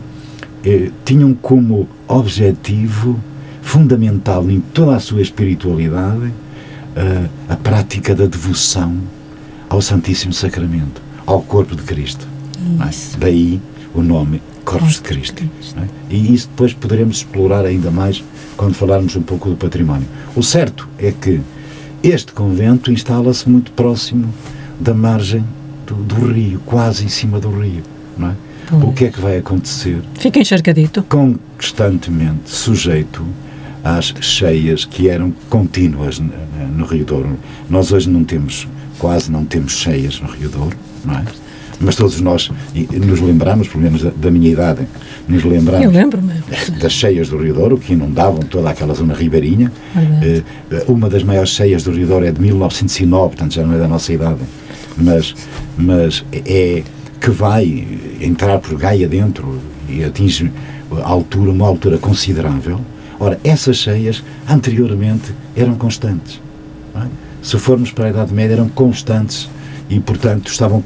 eh, 0.65 0.91
tinham 1.05 1.33
como 1.33 1.87
objetivo 2.07 3.19
fundamental 3.61 4.49
em 4.49 4.59
toda 4.59 4.95
a 4.95 4.99
sua 4.99 5.21
espiritualidade 5.21 6.33
eh, 6.95 7.25
a 7.47 7.55
prática 7.55 8.15
da 8.15 8.25
devoção 8.25 8.97
ao 9.69 9.81
Santíssimo 9.81 10.33
Sacramento, 10.33 11.01
ao 11.25 11.41
corpo 11.41 11.75
de 11.75 11.83
Cristo. 11.83 12.27
É? 12.79 13.17
Daí 13.17 13.61
o 13.93 14.01
nome 14.01 14.41
Corpus 14.65 14.95
de 14.95 15.01
Cristo. 15.01 15.43
É? 15.77 16.13
E 16.13 16.33
isso 16.33 16.47
depois 16.49 16.73
poderemos 16.73 17.17
explorar 17.17 17.65
ainda 17.65 17.89
mais 17.89 18.23
quando 18.57 18.73
falarmos 18.73 19.15
um 19.15 19.21
pouco 19.21 19.49
do 19.49 19.55
património. 19.55 20.07
O 20.35 20.43
certo 20.43 20.87
é 20.97 21.11
que 21.11 21.41
este 22.03 22.33
convento 22.33 22.91
instala-se 22.91 23.47
muito 23.49 23.71
próximo 23.71 24.33
da 24.79 24.93
margem 24.93 25.43
do, 25.85 25.95
do, 25.95 26.31
rio, 26.31 26.59
quase 26.65 27.05
em 27.05 27.09
cima 27.09 27.39
do 27.39 27.49
rio. 27.49 27.83
Não 28.17 28.29
é? 28.29 28.35
O 28.85 28.93
que 28.93 29.05
é 29.05 29.09
que 29.09 29.19
vai 29.19 29.37
acontecer? 29.37 30.01
Fica 30.15 30.39
encharcadito. 30.39 31.03
Constantemente 31.03 32.49
sujeito 32.49 33.25
às 33.83 34.13
cheias 34.21 34.85
que 34.85 35.09
eram 35.09 35.33
contínuas 35.49 36.19
no, 36.19 36.85
Rio 36.85 37.03
Douro. 37.03 37.37
Nós 37.69 37.91
hoje 37.91 38.09
não 38.09 38.23
temos 38.23 38.67
quase 38.97 39.31
não 39.31 39.43
temos 39.43 39.73
cheias 39.73 40.21
no 40.21 40.29
Rio 40.29 40.49
Douro, 40.49 40.77
não 41.03 41.15
é? 41.15 41.25
Mas 41.79 41.95
todos 41.95 42.21
nós 42.21 42.51
nos 42.75 43.19
lembramos, 43.19 43.67
pelo 43.67 43.83
menos 43.83 44.03
da, 44.03 44.11
da 44.11 44.29
minha 44.29 44.51
idade, 44.51 44.87
nos 45.27 45.43
lembramos 45.43 45.91
das 46.79 46.93
cheias 46.93 47.29
do 47.29 47.37
Rio 47.37 47.55
Douro, 47.55 47.77
que 47.79 47.93
inundavam 47.93 48.41
toda 48.41 48.69
aquela 48.69 48.93
zona 48.93 49.15
ribeirinha. 49.15 49.71
Uh, 49.95 50.91
uma 50.91 51.09
das 51.09 51.23
maiores 51.23 51.49
cheias 51.49 51.83
do 51.83 51.91
Rio 51.91 52.05
Douro 52.05 52.25
é 52.25 52.31
de 52.31 52.39
1909, 52.39 53.29
portanto 53.29 53.53
já 53.55 53.65
não 53.65 53.73
é 53.73 53.79
da 53.79 53.87
nossa 53.87 54.13
idade, 54.13 54.37
mas, 54.97 55.35
mas 55.77 56.23
é 56.31 56.83
que 57.19 57.29
vai 57.29 57.87
entrar 58.19 58.59
por 58.59 58.77
Gaia 58.77 59.07
dentro 59.07 59.59
e 59.87 60.03
atinge 60.03 60.51
a 61.03 61.07
altura, 61.07 61.51
uma 61.51 61.67
altura 61.67 61.97
considerável. 61.97 62.79
Ora, 63.19 63.39
essas 63.43 63.77
cheias 63.77 64.23
anteriormente 64.49 65.33
eram 65.55 65.75
constantes. 65.75 66.41
É? 66.95 67.31
se 67.41 67.57
formos 67.57 67.91
para 67.91 68.05
a 68.05 68.09
Idade 68.09 68.33
Média, 68.33 68.53
eram 68.53 68.69
constantes 68.69 69.49
e, 69.89 69.99
portanto, 69.99 70.47
estavam 70.51 70.83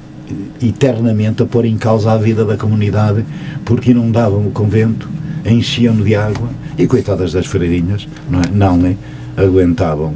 eternamente 0.62 1.44
a 1.44 1.46
pôr 1.46 1.66
em 1.66 1.78
causa 1.78 2.12
a 2.12 2.18
vida 2.18 2.44
da 2.46 2.58
comunidade 2.58 3.24
porque 3.64 3.92
inundavam 3.92 4.48
o 4.48 4.52
convento, 4.52 5.08
enchiam-no 5.46 6.04
de 6.04 6.16
água 6.16 6.50
e, 6.78 6.88
coitadas 6.88 7.34
das 7.34 7.46
freirinhas, 7.46 8.08
não, 8.30 8.40
é? 8.40 8.44
não 8.52 8.88
é? 8.88 8.96
aguentavam 9.38 10.14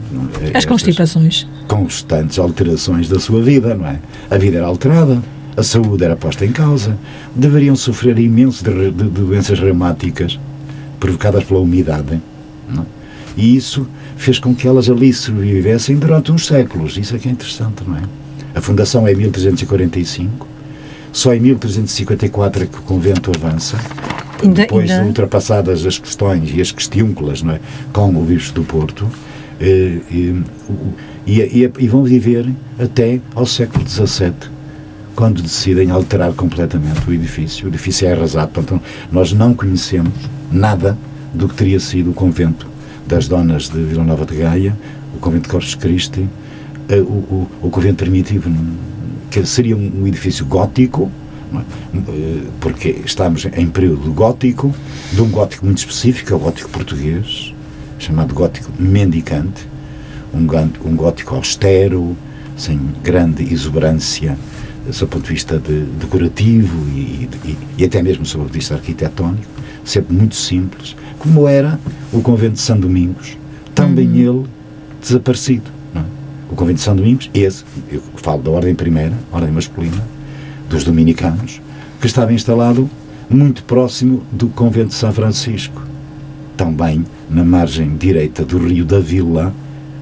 é? 0.53 0.57
as 0.57 0.65
constipações. 0.65 1.47
Constantes 1.69 2.39
alterações 2.39 3.07
da 3.07 3.19
sua 3.19 3.43
vida, 3.43 3.75
não 3.75 3.85
é? 3.85 3.99
A 4.27 4.39
vida 4.39 4.57
era 4.57 4.65
alterada, 4.65 5.21
a 5.55 5.61
saúde 5.61 6.03
era 6.03 6.15
posta 6.15 6.43
em 6.43 6.51
causa, 6.51 6.97
deveriam 7.35 7.75
sofrer 7.75 8.17
imenso 8.17 8.63
de, 8.63 8.89
de, 8.89 9.03
doenças 9.03 9.59
reumáticas 9.59 10.39
provocadas 10.99 11.43
pela 11.43 11.59
umidade. 11.59 12.19
Não 12.67 12.81
é? 12.81 12.85
E 13.37 13.55
isso 13.55 13.87
fez 14.17 14.39
com 14.39 14.55
que 14.55 14.67
elas 14.67 14.89
ali 14.89 15.13
sobrevivessem 15.13 15.95
durante 15.95 16.31
uns 16.31 16.47
séculos. 16.47 16.97
Isso 16.97 17.15
é 17.15 17.19
que 17.19 17.29
é 17.29 17.31
interessante, 17.31 17.83
não 17.87 17.97
é? 17.97 18.01
A 18.55 18.61
fundação 18.61 19.07
é 19.07 19.13
1345, 19.13 20.47
só 21.13 21.35
em 21.35 21.39
1354 21.39 22.63
é 22.63 22.65
que 22.65 22.79
o 22.79 22.81
convento 22.81 23.31
avança, 23.35 23.77
ainda, 24.41 24.63
depois 24.63 24.89
ainda... 24.89 25.05
ultrapassadas 25.05 25.85
as 25.85 25.99
questões 25.99 26.51
e 26.51 26.59
as 26.59 26.71
questiúnculas, 26.71 27.43
não 27.43 27.53
é? 27.53 27.59
Com 27.93 28.09
o 28.09 28.23
bispo 28.23 28.55
do 28.55 28.63
Porto, 28.63 29.07
e, 29.61 30.41
e, 31.25 31.39
e, 31.41 31.71
e 31.79 31.87
vão 31.87 32.03
viver 32.03 32.49
até 32.79 33.19
ao 33.35 33.45
século 33.45 33.87
XVII, 33.87 34.33
quando 35.15 35.41
decidem 35.41 35.91
alterar 35.91 36.33
completamente 36.33 37.07
o 37.07 37.13
edifício. 37.13 37.65
O 37.65 37.69
edifício 37.69 38.07
é 38.07 38.13
arrasado, 38.13 38.51
portanto, 38.51 38.81
nós 39.11 39.33
não 39.33 39.53
conhecemos 39.53 40.13
nada 40.51 40.97
do 41.33 41.47
que 41.47 41.55
teria 41.55 41.79
sido 41.79 42.11
o 42.11 42.13
convento 42.13 42.67
das 43.07 43.27
Donas 43.27 43.69
de 43.69 43.81
Vila 43.81 44.03
Nova 44.03 44.25
de 44.25 44.35
Gaia, 44.35 44.77
o 45.15 45.19
Convento 45.19 45.43
de 45.43 45.49
Corpus 45.49 45.75
Christi, 45.75 46.27
eh, 46.87 47.01
o, 47.01 47.03
o, 47.03 47.47
o 47.63 47.69
Convento 47.69 48.03
Primitivo, 48.03 48.51
que 49.31 49.45
seria 49.45 49.75
um 49.75 50.07
edifício 50.07 50.45
gótico, 50.45 51.11
é? 51.53 51.57
Eh, 51.97 52.43
porque 52.59 53.01
estamos 53.05 53.45
em 53.45 53.67
período 53.67 54.11
gótico, 54.13 54.73
de 55.11 55.21
um 55.21 55.29
gótico 55.29 55.65
muito 55.65 55.79
específico, 55.79 56.31
é 56.31 56.35
o 56.35 56.39
gótico 56.39 56.69
português, 56.69 57.53
chamado 57.97 58.33
gótico 58.33 58.71
mendicante, 58.79 59.67
um, 60.33 60.47
um 60.89 60.95
gótico 60.95 61.35
austero, 61.35 62.15
sem 62.57 62.79
grande 63.03 63.51
exuberância, 63.53 64.37
do 64.85 65.07
ponto 65.07 65.23
de 65.23 65.33
vista 65.33 65.57
de, 65.57 65.81
decorativo 65.99 66.77
e, 66.89 67.29
e, 67.45 67.57
e, 67.77 67.85
até 67.85 68.01
mesmo 68.01 68.25
sob 68.25 68.41
o 68.41 68.43
ponto 68.43 68.53
de 68.53 68.59
vista 68.59 68.75
arquitetónico, 68.75 69.45
sempre 69.85 70.15
muito 70.15 70.35
simples, 70.35 70.95
como 71.17 71.47
era 71.47 71.79
o 72.11 72.21
convento 72.21 72.53
de 72.53 72.61
São 72.61 72.79
Domingos, 72.79 73.37
também 73.75 74.07
uhum. 74.07 74.41
ele 74.41 74.47
desaparecido. 75.01 75.69
É? 75.95 75.99
O 76.51 76.55
convento 76.55 76.77
de 76.77 76.83
São 76.83 76.95
Domingos, 76.95 77.29
esse, 77.33 77.63
eu 77.91 78.01
falo 78.15 78.41
da 78.41 78.51
ordem 78.51 78.73
primeira, 78.73 79.13
ordem 79.31 79.51
masculina, 79.51 80.03
dos 80.69 80.83
dominicanos, 80.83 81.61
que 81.99 82.07
estava 82.07 82.33
instalado 82.33 82.89
muito 83.29 83.63
próximo 83.63 84.23
do 84.31 84.47
convento 84.47 84.89
de 84.89 84.95
São 84.95 85.11
Francisco, 85.11 85.81
também 86.57 87.05
na 87.29 87.43
margem 87.43 87.95
direita 87.95 88.43
do 88.43 88.57
rio 88.57 88.83
da 88.83 88.99
Vila, 88.99 89.53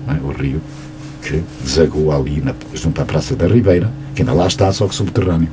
é? 0.08 0.14
o 0.24 0.32
rio 0.32 0.62
que 1.22 1.44
desagou 1.64 2.12
ali 2.12 2.42
na, 2.42 2.54
junto 2.74 3.02
à 3.02 3.06
Praça 3.06 3.36
da 3.36 3.48
Ribeira, 3.48 3.92
que 4.16 4.22
ainda 4.22 4.34
lá 4.34 4.48
está, 4.48 4.72
só 4.72 4.88
que 4.88 4.96
subterrâneo. 4.96 5.50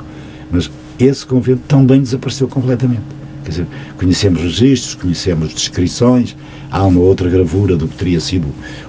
Mas 0.51 0.71
esse 0.99 1.27
convento 1.27 1.63
também 1.67 2.01
desapareceu 2.01 2.47
completamente. 2.47 3.03
Quer 3.45 3.51
dizer, 3.51 3.67
conhecemos 3.99 4.41
registros, 4.41 4.95
conhecemos 4.95 5.53
descrições, 5.53 6.37
há 6.71 6.83
uma 6.85 7.01
outra 7.01 7.29
gravura 7.29 7.77
do 7.77 7.89
que 7.89 7.97
teria 7.97 8.21
sido 8.21 8.47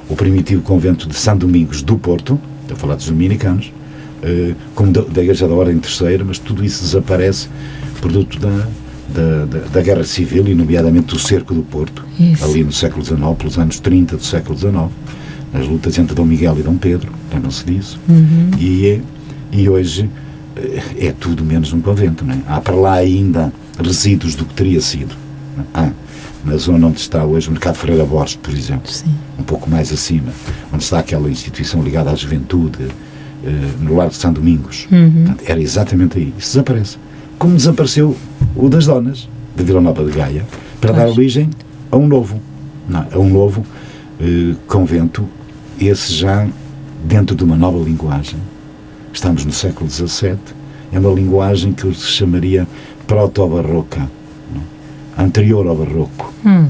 o 0.10 0.16
primitivo 0.16 0.62
convento 0.62 1.10
de 1.10 1.16
São 1.16 1.38
Domingos 1.38 1.82
do 1.82 1.98
Porto, 1.98 2.40
estou 2.62 2.78
a 2.78 2.80
falar 2.80 2.96
dos 2.96 3.08
dominicanos, 3.08 3.74
eh, 4.24 4.54
como 4.74 4.92
da, 4.92 5.02
da 5.02 5.22
Igreja 5.22 5.48
da 5.48 5.54
Ordem 5.54 5.78
Terceira, 5.78 6.24
mas 6.24 6.40
tudo 6.40 6.64
isso 6.64 6.84
desaparece 6.84 7.50
produto 8.00 8.40
da, 8.40 8.68
da, 9.10 9.46
da, 9.46 9.60
da, 9.68 9.82
Guerra 9.82 10.04
Civil 10.04 10.48
e, 10.48 10.54
nomeadamente, 10.54 11.08
do 11.08 11.20
cerco 11.20 11.54
do 11.54 11.64
Porto, 11.64 12.06
isso. 12.20 12.44
ali 12.46 12.64
no 12.64 12.72
século 12.72 13.04
XIX, 13.04 13.22
pelos 13.38 13.58
anos 13.58 13.80
30 13.80 14.18
do 14.18 14.24
século 14.24 14.58
XIX, 14.58 14.92
nas 15.56 15.68
lutas 15.68 15.98
entre 15.98 16.14
Dom 16.14 16.26
Miguel 16.26 16.58
e 16.60 16.64
Dom 16.64 16.76
Pedro, 16.76 17.12
lembram-se 17.34 17.64
disso, 17.64 18.00
uhum. 18.10 18.52
e, 18.60 18.88
é, 18.88 19.02
e 19.52 19.70
hoje 19.70 20.10
é 20.98 21.12
tudo 21.12 21.44
menos 21.44 21.74
um 21.74 21.82
convento. 21.82 22.26
Não 22.26 22.34
é? 22.34 22.40
Há 22.48 22.62
para 22.62 22.76
lá 22.76 22.94
ainda 22.96 23.54
resíduos 23.82 24.36
do 24.36 24.46
que 24.46 24.54
teria 24.54 24.82
sido. 24.82 25.16
Há, 25.74 25.92
na 26.44 26.58
zona 26.58 26.88
onde 26.88 27.00
está 27.00 27.26
hoje 27.26 27.48
o 27.48 27.52
Mercado 27.52 27.76
Ferreira 27.76 28.06
Borges, 28.06 28.36
por 28.36 28.54
exemplo, 28.54 28.92
Sim. 28.92 29.14
um 29.40 29.44
pouco 29.44 29.70
mais 29.70 29.92
acima, 29.92 30.32
onde 30.72 30.84
está 30.84 31.00
aquela 31.00 31.30
instituição 31.30 31.82
ligada 31.82 32.12
à 32.12 32.16
juventude, 32.16 32.88
eh, 33.44 33.50
no 33.80 33.96
Largo 33.96 34.12
de 34.12 34.18
São 34.18 34.32
Domingos. 34.32 34.88
Uhum. 34.92 35.12
Portanto, 35.12 35.44
era 35.48 35.60
exatamente 35.60 36.20
aí. 36.20 36.34
Isso 36.38 36.52
desaparece. 36.52 36.98
Como 37.40 37.56
desapareceu 37.56 38.16
o 38.56 38.70
das 38.70 38.86
Donas, 38.86 39.28
de 39.56 39.64
Vila 39.64 39.82
Nova 39.82 40.04
de 40.04 40.12
Gaia, 40.12 40.46
para 40.80 40.94
dar 40.94 41.08
origem 41.08 41.50
a 41.92 41.98
um 41.98 42.08
novo, 42.08 42.40
não, 42.88 43.08
a 43.12 43.18
um 43.18 43.30
novo 43.30 43.66
eh, 44.20 44.54
convento, 44.68 45.28
esse 45.80 46.14
já 46.14 46.48
dentro 47.04 47.36
de 47.36 47.44
uma 47.44 47.56
nova 47.56 47.78
linguagem, 47.84 48.40
estamos 49.14 49.46
no 49.46 49.52
século 49.52 49.90
XVII, 49.90 50.38
é 50.92 51.00
uma 51.00 51.12
linguagem 51.12 51.74
que 51.74 51.94
se 51.94 52.08
chamaria 52.08 52.68
proto-barroca, 53.08 54.10
anterior 55.18 55.68
ao 55.68 55.76
barroco. 55.76 56.34
Hum. 56.46 56.68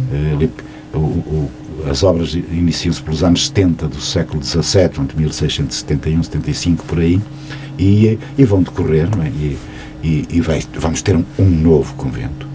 Uh, 0.94 0.98
o, 0.98 1.00
o, 1.00 1.52
as 1.90 2.04
obras 2.04 2.34
iniciam-se 2.34 3.02
pelos 3.02 3.24
anos 3.24 3.48
70 3.48 3.88
do 3.88 4.00
século 4.00 4.44
XVII, 4.44 5.02
entre 5.02 5.18
1671, 5.18 6.24
75, 6.24 6.86
por 6.86 7.00
aí, 7.00 7.22
e, 7.78 8.18
e 8.38 8.46
vão 8.46 8.64
decorrer, 8.64 9.08
é? 9.24 9.28
e, 9.28 9.58
e, 10.04 10.26
e 10.32 10.42
vai, 10.42 10.64
vamos 10.80 11.02
ter 11.02 11.16
um, 11.16 11.26
um 11.38 11.50
novo 11.50 11.94
convento. 11.96 12.48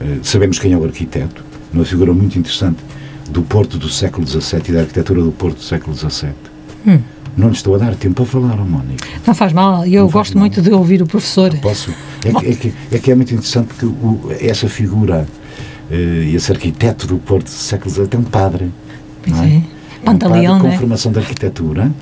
Uh, 0.00 0.18
sabemos 0.22 0.58
quem 0.58 0.72
é 0.72 0.76
o 0.76 0.84
arquiteto, 0.84 1.44
uma 1.72 1.84
figura 1.84 2.12
muito 2.12 2.38
interessante 2.38 2.78
do 3.30 3.42
Porto 3.42 3.78
do 3.78 3.88
século 3.88 4.26
XVII 4.26 4.62
e 4.68 4.72
da 4.72 4.80
arquitetura 4.80 5.22
do 5.22 5.32
Porto 5.32 5.56
do 5.56 5.62
século 5.62 5.96
XVII. 5.96 6.32
Hum. 6.86 7.00
Não 7.36 7.48
lhe 7.48 7.54
estou 7.54 7.74
a 7.76 7.78
dar 7.78 7.94
tempo 7.94 8.24
a 8.24 8.26
falar, 8.26 8.58
oh, 8.60 8.64
Mónica. 8.64 9.06
Não 9.24 9.34
faz 9.34 9.52
mal, 9.52 9.86
eu 9.86 10.04
Não 10.04 10.10
gosto 10.10 10.36
muito 10.36 10.60
de 10.60 10.72
ouvir 10.72 11.00
o 11.02 11.06
professor. 11.06 11.54
Posso? 11.58 11.92
É 12.24 12.32
que, 12.32 12.46
é 12.46 12.54
que, 12.54 12.74
é, 12.90 12.98
que 12.98 13.12
é 13.12 13.14
muito 13.14 13.32
interessante 13.32 13.68
porque 13.68 13.86
o, 13.86 14.20
essa 14.40 14.68
figura, 14.68 15.26
uh, 15.88 16.34
esse 16.34 16.50
arquiteto 16.50 17.06
do 17.06 17.18
Porto 17.18 17.44
do 17.44 17.50
século 17.50 17.90
XVII 17.90 18.08
é 18.12 18.16
um 18.18 18.24
padre. 18.24 18.72
Pois 19.22 19.38
é. 19.38 19.44
é. 19.44 19.62
Pantaleão, 20.04 20.56
um 20.56 20.58
padre 20.58 20.70
com 20.70 20.74
é? 20.74 20.78
formação 20.78 21.12
de 21.12 21.18
arquitetura. 21.18 21.92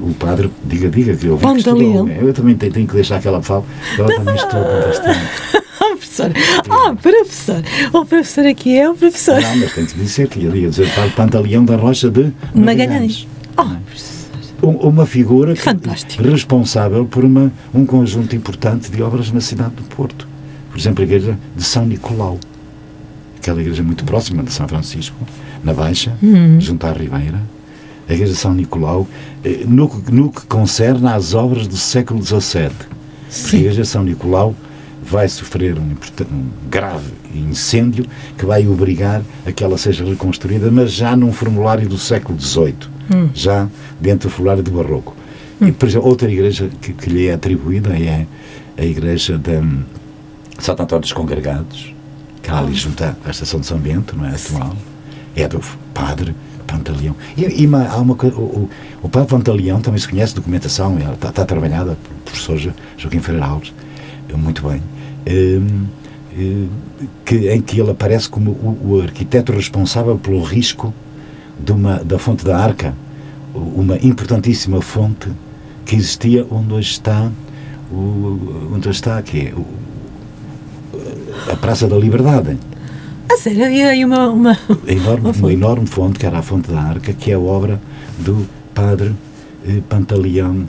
O 0.00 0.14
padre, 0.14 0.50
diga, 0.64 0.88
diga, 0.88 1.16
que 1.16 1.26
eu 1.26 1.36
Pantaleão. 1.36 2.08
Eu 2.08 2.32
também 2.32 2.56
tenho, 2.56 2.72
tenho, 2.72 2.86
que 2.86 2.94
deixar 2.94 3.16
aquela 3.16 3.42
fala. 3.42 3.64
Eu 3.98 4.06
também 4.06 4.34
estou 4.34 4.60
bastante. 4.60 5.18
Professor. 6.02 6.32
Oh, 6.68 6.96
professor. 6.96 7.62
O 7.92 8.04
professor 8.04 8.46
aqui 8.46 8.76
é 8.76 8.90
o 8.90 8.94
professor. 8.94 9.40
Não, 9.40 9.56
mas 9.56 9.72
tem 9.72 9.86
que 9.86 9.94
dizer 9.94 10.28
que 10.28 10.40
ele 10.40 10.62
ia 10.62 10.70
dizer 10.70 10.88
Pantaleão 11.14 11.64
da 11.64 11.76
Rocha 11.76 12.10
de 12.10 12.32
Magalhães. 12.54 12.56
Magalhães. 12.56 13.28
Oh, 13.56 13.84
professor 13.86 14.22
uma 14.62 15.04
figura 15.04 15.54
responsável 16.30 17.04
por 17.04 17.24
uma, 17.24 17.52
um 17.74 17.84
conjunto 17.84 18.36
importante 18.36 18.92
de 18.92 19.02
obras 19.02 19.32
na 19.32 19.40
cidade 19.40 19.74
do 19.74 19.82
Porto. 19.82 20.28
Por 20.70 20.78
exemplo, 20.78 21.02
a 21.02 21.04
igreja 21.04 21.36
de 21.56 21.64
São 21.64 21.84
Nicolau, 21.84 22.38
aquela 23.36 23.60
igreja 23.60 23.82
muito 23.82 24.04
próxima 24.04 24.40
de 24.44 24.52
São 24.52 24.68
Francisco, 24.68 25.16
na 25.64 25.74
Baixa, 25.74 26.16
uhum. 26.22 26.60
junto 26.60 26.86
à 26.86 26.92
Ribeira. 26.92 27.40
A 28.08 28.12
igreja 28.12 28.32
de 28.32 28.38
São 28.38 28.54
Nicolau, 28.54 29.08
eh, 29.44 29.64
no, 29.66 29.90
no 30.10 30.30
que 30.30 30.46
concerne 30.46 31.08
às 31.08 31.34
obras 31.34 31.66
do 31.66 31.76
século 31.76 32.22
XVII. 32.22 32.70
Porque 33.42 33.56
a 33.56 33.58
igreja 33.58 33.82
de 33.82 33.88
São 33.88 34.04
Nicolau 34.04 34.54
vai 35.02 35.28
sofrer 35.28 35.76
um, 35.78 35.82
um, 35.82 36.46
grave 36.70 37.10
incêndio 37.34 38.06
que 38.38 38.46
vai 38.46 38.66
obrigar 38.66 39.22
a 39.44 39.52
que 39.52 39.64
ela 39.64 39.76
seja 39.76 40.04
reconstruída, 40.04 40.70
mas 40.70 40.92
já 40.92 41.16
num 41.16 41.32
formulário 41.32 41.88
do 41.88 41.98
século 41.98 42.40
XVIII 42.40 42.74
hum. 43.14 43.28
já 43.34 43.68
dentro 44.00 44.28
do 44.28 44.32
formulário 44.32 44.62
do 44.62 44.70
Barroco. 44.70 45.14
Hum. 45.60 45.68
E, 45.68 45.72
por 45.72 45.88
exemplo, 45.88 46.08
outra 46.08 46.30
igreja 46.30 46.70
que, 46.80 46.92
que, 46.92 47.10
lhe 47.10 47.26
é 47.26 47.34
atribuída 47.34 47.90
é 47.90 48.26
a 48.78 48.84
igreja 48.84 49.36
de 49.36 49.56
um, 49.56 49.82
Santo 50.58 50.82
Antônio 50.82 51.02
dos 51.02 51.12
Congregados, 51.12 51.94
que 52.42 52.50
há 52.50 52.58
ali 52.58 52.74
junto 52.74 53.02
à 53.02 53.30
estação 53.30 53.60
de 53.60 53.66
São 53.66 53.78
Bento, 53.78 54.16
não 54.16 54.26
é 54.26 54.34
atual. 54.34 54.76
É 55.34 55.48
do 55.48 55.60
padre 55.94 56.34
Pantaleão. 56.66 57.16
E, 57.36 57.62
e 57.62 57.66
uma, 57.66 57.86
há 57.86 57.96
uma, 57.96 58.14
o, 58.14 58.68
o, 59.02 59.08
padre 59.08 59.28
Pantaleão 59.28 59.80
também 59.80 60.00
se 60.00 60.08
conhece 60.08 60.34
documentação, 60.34 60.98
está, 60.98 61.28
está 61.28 61.44
trabalhada 61.44 61.96
pelo 61.96 62.20
professor 62.24 62.74
Joaquim 62.96 63.20
Ferreira 63.20 63.46
Alves, 63.46 63.72
muito 64.36 64.62
bem. 64.66 64.82
Um, 65.28 65.86
um, 66.36 66.68
que, 67.24 67.48
em 67.50 67.60
que 67.60 67.80
ele 67.80 67.90
aparece 67.90 68.28
como 68.28 68.50
o, 68.52 68.94
o 68.96 69.02
arquiteto 69.02 69.52
responsável 69.52 70.18
pelo 70.18 70.42
risco 70.42 70.92
de 71.58 71.72
uma, 71.72 72.02
da 72.02 72.18
fonte 72.18 72.44
da 72.44 72.56
Arca, 72.56 72.94
uma 73.54 73.96
importantíssima 73.96 74.80
fonte 74.80 75.30
que 75.84 75.96
existia 75.96 76.46
onde 76.50 76.72
hoje 76.72 76.92
está 76.92 77.30
o, 77.90 78.72
onde 78.72 78.88
hoje 78.88 78.98
está 78.98 79.18
aqui, 79.18 79.52
o, 79.54 79.66
a 81.50 81.56
Praça 81.56 81.86
da 81.86 81.96
Liberdade. 81.96 82.58
A 83.30 83.36
sério, 83.36 83.64
havia 83.64 83.88
aí 83.88 84.04
uma, 84.04 84.28
uma, 84.28 84.58
enorme, 84.86 85.28
uma, 85.28 85.30
uma, 85.30 85.52
enorme 85.52 85.86
fonte, 85.86 86.18
que 86.18 86.26
era 86.26 86.38
a 86.38 86.42
Fonte 86.42 86.70
da 86.70 86.80
Arca, 86.80 87.12
que 87.12 87.30
é 87.30 87.34
a 87.34 87.40
obra 87.40 87.80
do 88.18 88.46
padre 88.74 89.14
eh, 89.66 89.80
Pantaleão 89.88 90.66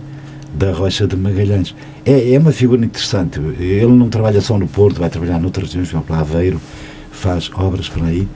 da 0.54 0.72
Rocha 0.72 1.08
de 1.08 1.16
Magalhães. 1.16 1.76
É, 2.06 2.34
é 2.34 2.40
uma 2.40 2.52
figura 2.52 2.84
interessante. 2.86 3.40
Ele 3.60 3.88
não 3.88 4.10
trabalha 4.10 4.42
só 4.42 4.58
no 4.58 4.68
Porto, 4.68 5.00
vai 5.00 5.10
trabalhar 5.10 5.40
noutras 5.40 5.74
regiões, 5.74 5.90
por 5.90 5.98
exemplo, 5.98 6.16
Aveiro, 6.16 6.62
faz 7.12 7.50
obras 7.56 7.88
por 7.88 8.04
aí 8.04 8.28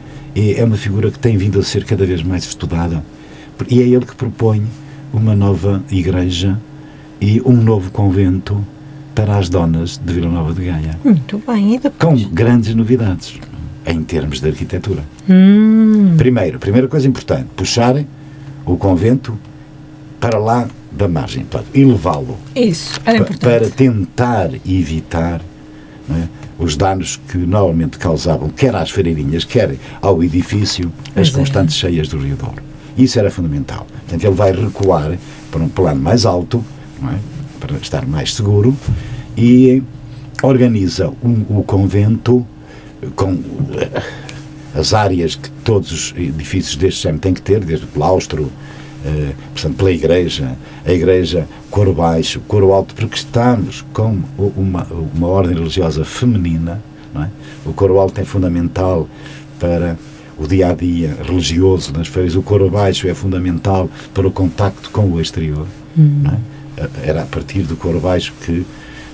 é 0.55 0.63
uma 0.63 0.77
figura 0.77 1.09
que 1.09 1.17
tem 1.17 1.36
vindo 1.36 1.59
a 1.59 1.63
ser 1.63 1.83
cada 1.83 2.05
vez 2.05 2.21
mais 2.21 2.43
estudada 2.43 3.03
e 3.69 3.81
é 3.81 3.83
ele 3.83 4.05
que 4.05 4.15
propõe 4.15 4.63
uma 5.12 5.36
nova 5.36 5.83
igreja 5.89 6.59
e 7.19 7.41
um 7.43 7.53
novo 7.53 7.89
convento 7.89 8.63
para 9.15 9.36
as 9.38 9.50
donas 9.50 9.97
de 9.97 10.13
Vila 10.13 10.29
Nova 10.29 10.53
de 10.53 10.65
Gaia. 10.65 11.00
Muito 11.03 11.41
bem, 11.47 11.75
e 11.75 11.79
depois? 11.79 12.24
Com 12.24 12.29
grandes 12.29 12.75
novidades 12.75 13.39
em 13.88 14.03
termos 14.03 14.39
de 14.39 14.47
arquitetura. 14.47 15.03
Hum. 15.27 16.13
Primeiro, 16.17 16.59
primeira 16.59 16.88
coisa 16.88 17.07
importante, 17.07 17.47
puxarem 17.55 18.05
o 18.63 18.77
convento 18.77 19.36
para 20.19 20.38
lá 20.38 20.67
da 20.98 21.08
margem, 21.08 21.46
e 21.74 21.86
levá-lo. 21.86 22.38
Isso, 22.56 23.00
era 23.06 23.18
importante. 23.18 23.39
Para 23.39 23.70
tentar 23.70 24.50
evitar 24.66 25.42
é, 26.10 26.27
os 26.60 26.75
danos 26.75 27.20
que 27.27 27.38
normalmente 27.38 27.98
causavam, 27.98 28.50
quer 28.50 28.75
às 28.75 28.89
freirinhas, 28.89 29.44
quer 29.44 29.75
ao 30.01 30.24
edifício, 30.24 30.92
as 31.16 31.30
é. 31.30 31.32
constantes 31.32 31.75
cheias 31.75 32.08
do 32.08 32.18
Rio 32.18 32.36
Douro. 32.36 32.62
Isso 32.98 33.20
era 33.20 33.30
fundamental. 33.30 33.86
Portanto, 33.86 34.24
ele 34.24 34.36
vai 34.36 34.51
recuar 34.51 35.18
para 35.51 35.62
um 35.62 35.70
plano 35.70 36.01
mais 36.01 36.25
alto, 36.25 36.63
é? 37.04 37.18
para 37.60 37.77
estar 37.77 38.06
mais 38.06 38.34
seguro, 38.34 38.75
e 39.38 39.84
organiza 40.42 41.10
um, 41.24 41.46
o 41.50 41.63
convento 41.63 42.46
com 43.16 43.39
eh, 43.77 44.01
as 44.75 44.94
áreas 44.94 45.36
que 45.36 45.50
todos 45.63 45.92
os 45.92 46.13
edifícios 46.18 46.75
deste 46.75 47.04
género 47.04 47.20
têm 47.20 47.34
que 47.34 47.42
ter, 47.42 47.63
desde 47.63 47.86
o 47.86 47.89
claustro, 47.89 48.51
eh, 49.06 49.34
portanto, 49.54 49.75
pela 49.75 49.92
Igreja, 49.92 50.58
a 50.86 50.92
Igreja 50.92 51.48
coro 51.70 51.94
baixo, 51.94 52.42
coro 52.48 52.74
alto, 52.74 52.96
porque 52.96 53.16
estamos 53.16 53.86
com 53.94 54.22
uma, 54.38 54.88
uma 55.16 55.27
ordem 55.27 55.56
religiosa 55.56 56.04
feminina, 56.04 56.82
é? 57.16 57.27
o 57.66 57.74
coro 57.74 58.00
alto 58.00 58.20
é 58.20 58.25
fundamental 58.25 59.08
para 59.60 59.98
o 60.38 60.48
dia 60.48 60.70
a 60.70 60.74
dia 60.74 61.18
religioso 61.24 61.92
nas 61.94 62.08
feiras, 62.08 62.36
o 62.36 62.42
coro 62.42 62.70
baixo 62.70 63.08
é 63.08 63.13
fundamental 63.13 63.89
para 64.13 64.27
o 64.27 64.32
contacto 64.32 64.89
com 64.92 65.12
o 65.12 65.20
exterior. 65.20 65.66
Hum. 65.98 66.24
É? 66.27 67.10
Era 67.10 67.24
a 67.24 67.25
partir 67.25 67.63
do 67.63 67.75
coro 67.75 68.00
baixo 68.00 68.34
que 68.46 68.66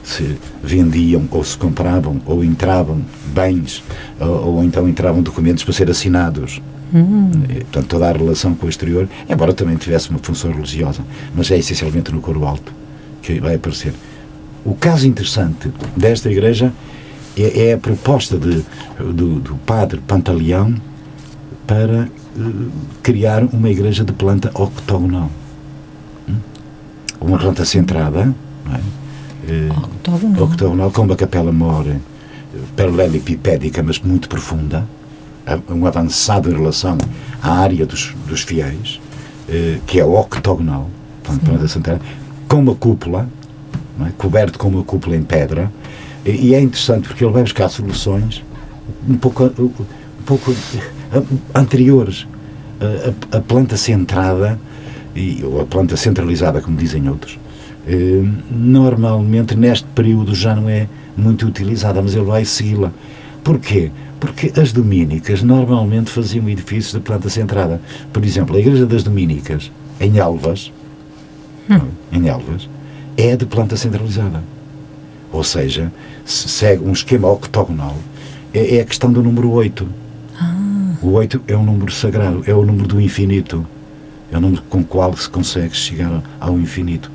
se 0.04 0.38
vendiam 0.62 1.28
ou 1.32 1.44
se 1.44 1.58
compravam 1.58 2.22
ou 2.26 2.44
entravam 2.44 3.02
bens 3.34 3.84
ou, 4.20 4.56
ou 4.56 4.64
então 4.64 4.88
entravam 4.88 5.22
documentos 5.22 5.64
para 5.64 5.74
ser 5.74 5.90
assinados. 5.90 6.62
Hum. 6.94 7.32
Portanto, 7.72 7.88
toda 7.88 8.10
a 8.10 8.12
relação 8.12 8.54
com 8.54 8.68
o 8.68 8.70
exterior, 8.70 9.10
embora 9.28 9.54
também 9.54 9.76
tivesse 9.78 10.10
uma 10.10 10.20
função 10.20 10.52
religiosa, 10.52 11.02
mas 11.36 11.50
é 11.50 11.58
essencialmente 11.58 12.12
no 12.12 12.22
coro 12.22 12.46
alto 12.46 12.72
que 13.22 13.40
vai 13.40 13.56
aparecer. 13.56 13.94
O 14.64 14.76
caso 14.76 15.08
interessante 15.08 15.72
desta 15.98 16.30
igreja 16.30 16.72
é, 17.36 17.70
é 17.70 17.74
a 17.74 17.78
proposta 17.78 18.38
de, 18.38 18.64
do, 19.00 19.40
do 19.40 19.56
padre 19.66 20.00
Pantaleão 20.06 20.76
para 21.66 22.10
uh, 22.36 22.72
criar 23.02 23.44
uma 23.46 23.70
igreja 23.70 24.04
de 24.04 24.14
planta 24.14 24.52
octogonal. 24.54 25.32
Hum? 26.30 26.36
Uma 27.20 27.40
planta 27.40 27.66
centrada, 27.66 28.26
não 28.66 28.76
é? 28.76 29.03
Octogonal. 29.70 30.44
octogonal, 30.44 30.92
com 30.92 31.02
uma 31.02 31.16
capela 31.16 31.52
mor 31.52 31.86
paralelepipédica, 32.76 33.82
mas 33.82 34.00
muito 34.00 34.30
profunda, 34.30 34.88
um 35.70 35.86
avançado 35.86 36.50
em 36.50 36.54
relação 36.54 36.98
à 37.42 37.60
área 37.60 37.86
dos, 37.86 38.16
dos 38.28 38.42
fiéis, 38.42 39.02
uh, 39.50 39.82
que 39.86 40.00
é 40.00 40.06
octogonal, 40.06 40.90
centrada, 41.68 42.02
com 42.48 42.60
uma 42.60 42.76
cúpula, 42.76 43.28
é? 44.02 44.12
coberto 44.18 44.58
com 44.58 44.70
uma 44.70 44.84
cúpula 44.84 45.16
em 45.16 45.24
pedra, 45.24 45.72
e 46.26 46.54
é 46.54 46.62
interessante 46.62 47.08
porque 47.08 47.24
ele 47.24 47.34
vai 47.34 47.44
buscar 47.44 47.68
soluções 47.68 48.44
um 49.08 49.18
pouco, 49.18 49.44
um 49.44 50.24
pouco 50.26 50.56
anteriores. 51.54 52.26
A, 53.32 53.38
a, 53.38 53.42
planta 53.42 53.78
centrada, 53.78 54.60
e, 55.16 55.42
ou 55.44 55.62
a 55.62 55.66
planta 55.66 55.96
centralizada, 55.96 56.60
como 56.60 56.76
dizem 56.76 57.08
outros, 57.08 57.38
eh, 57.38 57.43
normalmente 58.50 59.56
neste 59.56 59.86
período 59.90 60.34
já 60.34 60.56
não 60.56 60.70
é 60.70 60.88
muito 61.18 61.46
utilizada, 61.46 62.02
mas 62.02 62.16
ele 62.16 62.26
vai 62.26 62.46
segui-la. 62.46 62.92
Porquê? 63.44 63.92
Porque 64.20 64.54
as 64.60 64.72
domínicas 64.72 65.44
normalmente 65.44 66.10
faziam 66.10 66.48
edifícios 66.48 66.94
de 66.94 67.02
planta 67.02 67.30
centrada. 67.30 67.82
Por 68.12 68.24
exemplo, 68.24 68.56
a 68.56 68.60
Igreja 68.60 68.86
das 68.86 69.04
Domínicas, 69.04 69.70
em 70.00 70.18
Elvas, 70.18 70.72
hum. 71.70 71.90
em 72.12 72.30
Elvas, 72.30 72.70
é 73.18 73.36
de 73.36 73.46
planta 73.46 73.76
centralizada. 73.76 74.42
Ou 75.32 75.44
seja, 75.44 75.92
segue 76.26 76.84
um 76.86 76.94
esquema 76.94 77.30
octogonal. 77.30 77.98
É, 78.54 78.78
é 78.78 78.82
a 78.82 78.86
questão 78.86 79.12
do 79.12 79.22
número 79.22 79.50
8. 79.52 79.88
Ah. 80.40 80.96
O 81.02 81.12
8 81.12 81.42
é 81.48 81.58
um 81.58 81.64
número 81.64 81.92
sagrado, 81.92 82.44
é 82.48 82.54
o 82.54 82.64
número 82.64 82.88
do 82.88 83.02
infinito. 83.02 83.66
É 84.32 84.38
o 84.38 84.42
número 84.42 84.62
com 84.70 84.80
o 84.80 84.86
qual 84.86 85.16
se 85.18 85.30
consegue 85.30 85.76
chegar 85.76 86.24
ao 86.40 86.58
infinito. 86.58 87.12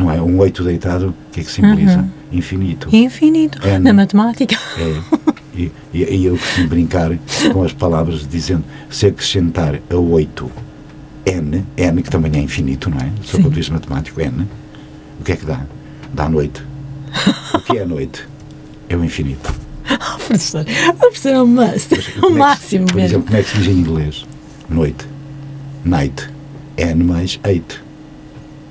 Não 0.00 0.10
é? 0.10 0.18
Um 0.18 0.38
8 0.38 0.64
deitado, 0.64 1.08
o 1.08 1.14
que 1.30 1.40
é 1.40 1.44
que 1.44 1.50
simboliza? 1.50 1.98
Uhum. 1.98 2.08
Infinito. 2.32 2.88
Infinito. 2.90 3.60
É, 3.62 3.78
Na 3.78 3.92
matemática. 3.92 4.56
É. 4.78 5.30
E, 5.54 5.70
e, 5.92 6.04
e 6.04 6.24
eu 6.24 6.38
costumo 6.38 6.68
brincar 6.68 7.10
com 7.52 7.62
as 7.62 7.72
palavras 7.74 8.26
dizendo 8.26 8.64
se 8.88 9.06
acrescentar 9.06 9.78
a 9.90 9.96
8 9.96 10.50
n, 11.26 11.66
n 11.76 12.02
que 12.02 12.08
também 12.08 12.32
é 12.34 12.38
infinito, 12.42 12.88
não 12.88 12.96
é? 12.96 13.10
Só 13.22 13.36
ponto 13.36 13.50
de 13.50 13.56
vista 13.56 13.74
matemático, 13.74 14.18
n, 14.22 14.46
o 15.20 15.22
que 15.22 15.32
é 15.32 15.36
que 15.36 15.44
dá? 15.44 15.66
Dá 16.14 16.30
noite. 16.30 16.62
O 17.54 17.58
que 17.60 17.76
é 17.76 17.84
noite? 17.84 18.26
É 18.88 18.96
o 18.96 19.04
infinito. 19.04 19.52
Oh, 19.90 20.16
professor, 20.26 20.64
o 20.88 20.94
professor 20.94 21.28
é 21.28 21.42
must. 21.44 21.94
o 22.22 22.26
é 22.26 22.30
máximo 22.30 22.86
por 22.86 22.96
mesmo. 22.96 23.06
exemplo, 23.18 23.26
como 23.26 23.36
é 23.36 23.42
que 23.42 23.50
se 23.50 23.58
diz 23.58 23.66
em 23.66 23.72
inglês? 23.72 24.26
Noite. 24.70 25.06
Night. 25.84 26.30
N 26.78 27.04
mais 27.04 27.38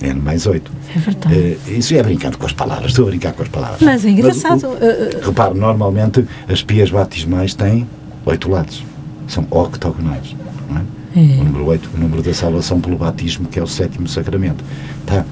8. 0.01 0.05
N 0.05 0.21
mais 0.21 0.45
8. 0.45 0.71
É 0.95 0.99
verdade. 0.99 1.35
Uh, 1.35 1.71
isso 1.71 1.95
é 1.95 2.03
brincando 2.03 2.37
com 2.37 2.45
as 2.45 2.53
palavras, 2.53 2.91
estou 2.91 3.05
a 3.05 3.09
brincar 3.09 3.33
com 3.33 3.43
as 3.43 3.49
palavras. 3.49 3.81
Mas 3.81 4.05
é 4.05 4.09
engraçado. 4.09 4.61
Mas, 4.61 4.63
o, 4.63 4.67
uh, 4.67 5.25
repare, 5.25 5.57
normalmente 5.57 6.25
as 6.47 6.63
pias 6.63 6.89
batismais 6.89 7.53
têm 7.53 7.87
oito 8.25 8.49
lados. 8.49 8.83
São 9.27 9.45
octogonais. 9.49 10.35
Não 10.69 10.77
é? 10.77 10.81
É. 11.15 11.41
O 11.41 11.43
número 11.43 11.65
8, 11.65 11.89
o 11.95 11.99
número 11.99 12.21
da 12.21 12.33
salvação 12.33 12.79
pelo 12.79 12.97
batismo, 12.97 13.47
que 13.47 13.59
é 13.59 13.63
o 13.63 13.67
sétimo 13.67 14.07
sacramento. 14.07 14.63
Tá. 15.05 15.25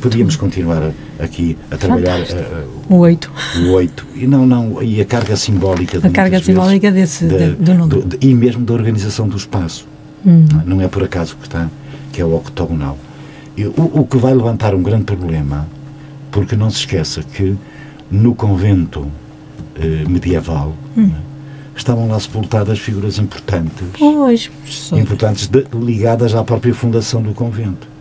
Podíamos 0.00 0.36
continuar 0.36 0.92
aqui 1.18 1.56
a 1.70 1.76
trabalhar 1.78 2.20
uh, 2.20 2.94
o 2.94 2.98
8. 2.98 3.32
O 3.60 3.72
8. 3.72 4.06
E 4.16 4.26
não, 4.26 4.46
não, 4.46 4.82
e 4.82 5.00
a 5.00 5.04
carga 5.04 5.34
simbólica 5.34 5.98
A 6.02 6.10
carga 6.10 6.42
simbólica 6.42 6.90
desse, 6.90 7.26
de, 7.26 7.52
do 7.52 7.74
número. 7.74 8.02
Do, 8.02 8.18
de, 8.18 8.26
e 8.26 8.34
mesmo 8.34 8.64
da 8.64 8.74
organização 8.74 9.26
do 9.26 9.36
espaço. 9.36 9.86
Hum. 10.26 10.44
Não, 10.66 10.80
é 10.80 10.88
por 10.88 11.02
acaso 11.02 11.36
que 11.36 11.46
está, 11.46 11.70
que 12.12 12.20
é 12.20 12.24
o 12.24 12.34
octogonal. 12.34 12.98
O, 13.76 14.00
o 14.00 14.06
que 14.06 14.16
vai 14.16 14.34
levantar 14.34 14.74
um 14.74 14.82
grande 14.82 15.04
problema, 15.04 15.68
porque 16.30 16.56
não 16.56 16.70
se 16.70 16.78
esqueça 16.78 17.22
que 17.22 17.56
no 18.10 18.34
convento 18.34 19.06
eh, 19.76 20.04
medieval 20.08 20.74
hum. 20.96 21.06
né, 21.06 21.20
estavam 21.76 22.08
lá 22.08 22.18
sepultadas 22.18 22.78
figuras 22.78 23.18
importantes, 23.18 23.86
pois, 23.98 24.50
importantes 24.92 25.46
de, 25.46 25.64
ligadas 25.72 26.34
à 26.34 26.42
própria 26.42 26.74
fundação 26.74 27.22
do 27.22 27.32
convento 27.32 27.94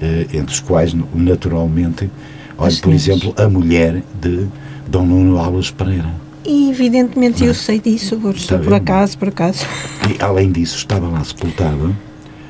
eh, 0.00 0.26
entre 0.32 0.54
os 0.54 0.60
quais, 0.60 0.94
naturalmente, 1.14 2.10
olha, 2.56 2.76
por 2.80 2.92
exemplo, 2.92 3.34
a 3.36 3.48
mulher 3.48 4.02
de 4.20 4.46
Dom 4.88 5.04
Nuno 5.04 5.38
Alves 5.38 5.70
Pereira. 5.70 6.10
E, 6.44 6.70
evidentemente, 6.70 7.44
eu 7.44 7.54
sei 7.54 7.78
disso, 7.78 8.16
por, 8.16 8.34
por 8.64 8.74
acaso, 8.74 9.18
por 9.18 9.28
acaso. 9.28 9.66
E, 10.08 10.22
além 10.22 10.50
disso, 10.50 10.78
estava 10.78 11.06
lá 11.06 11.22
sepultado. 11.22 11.94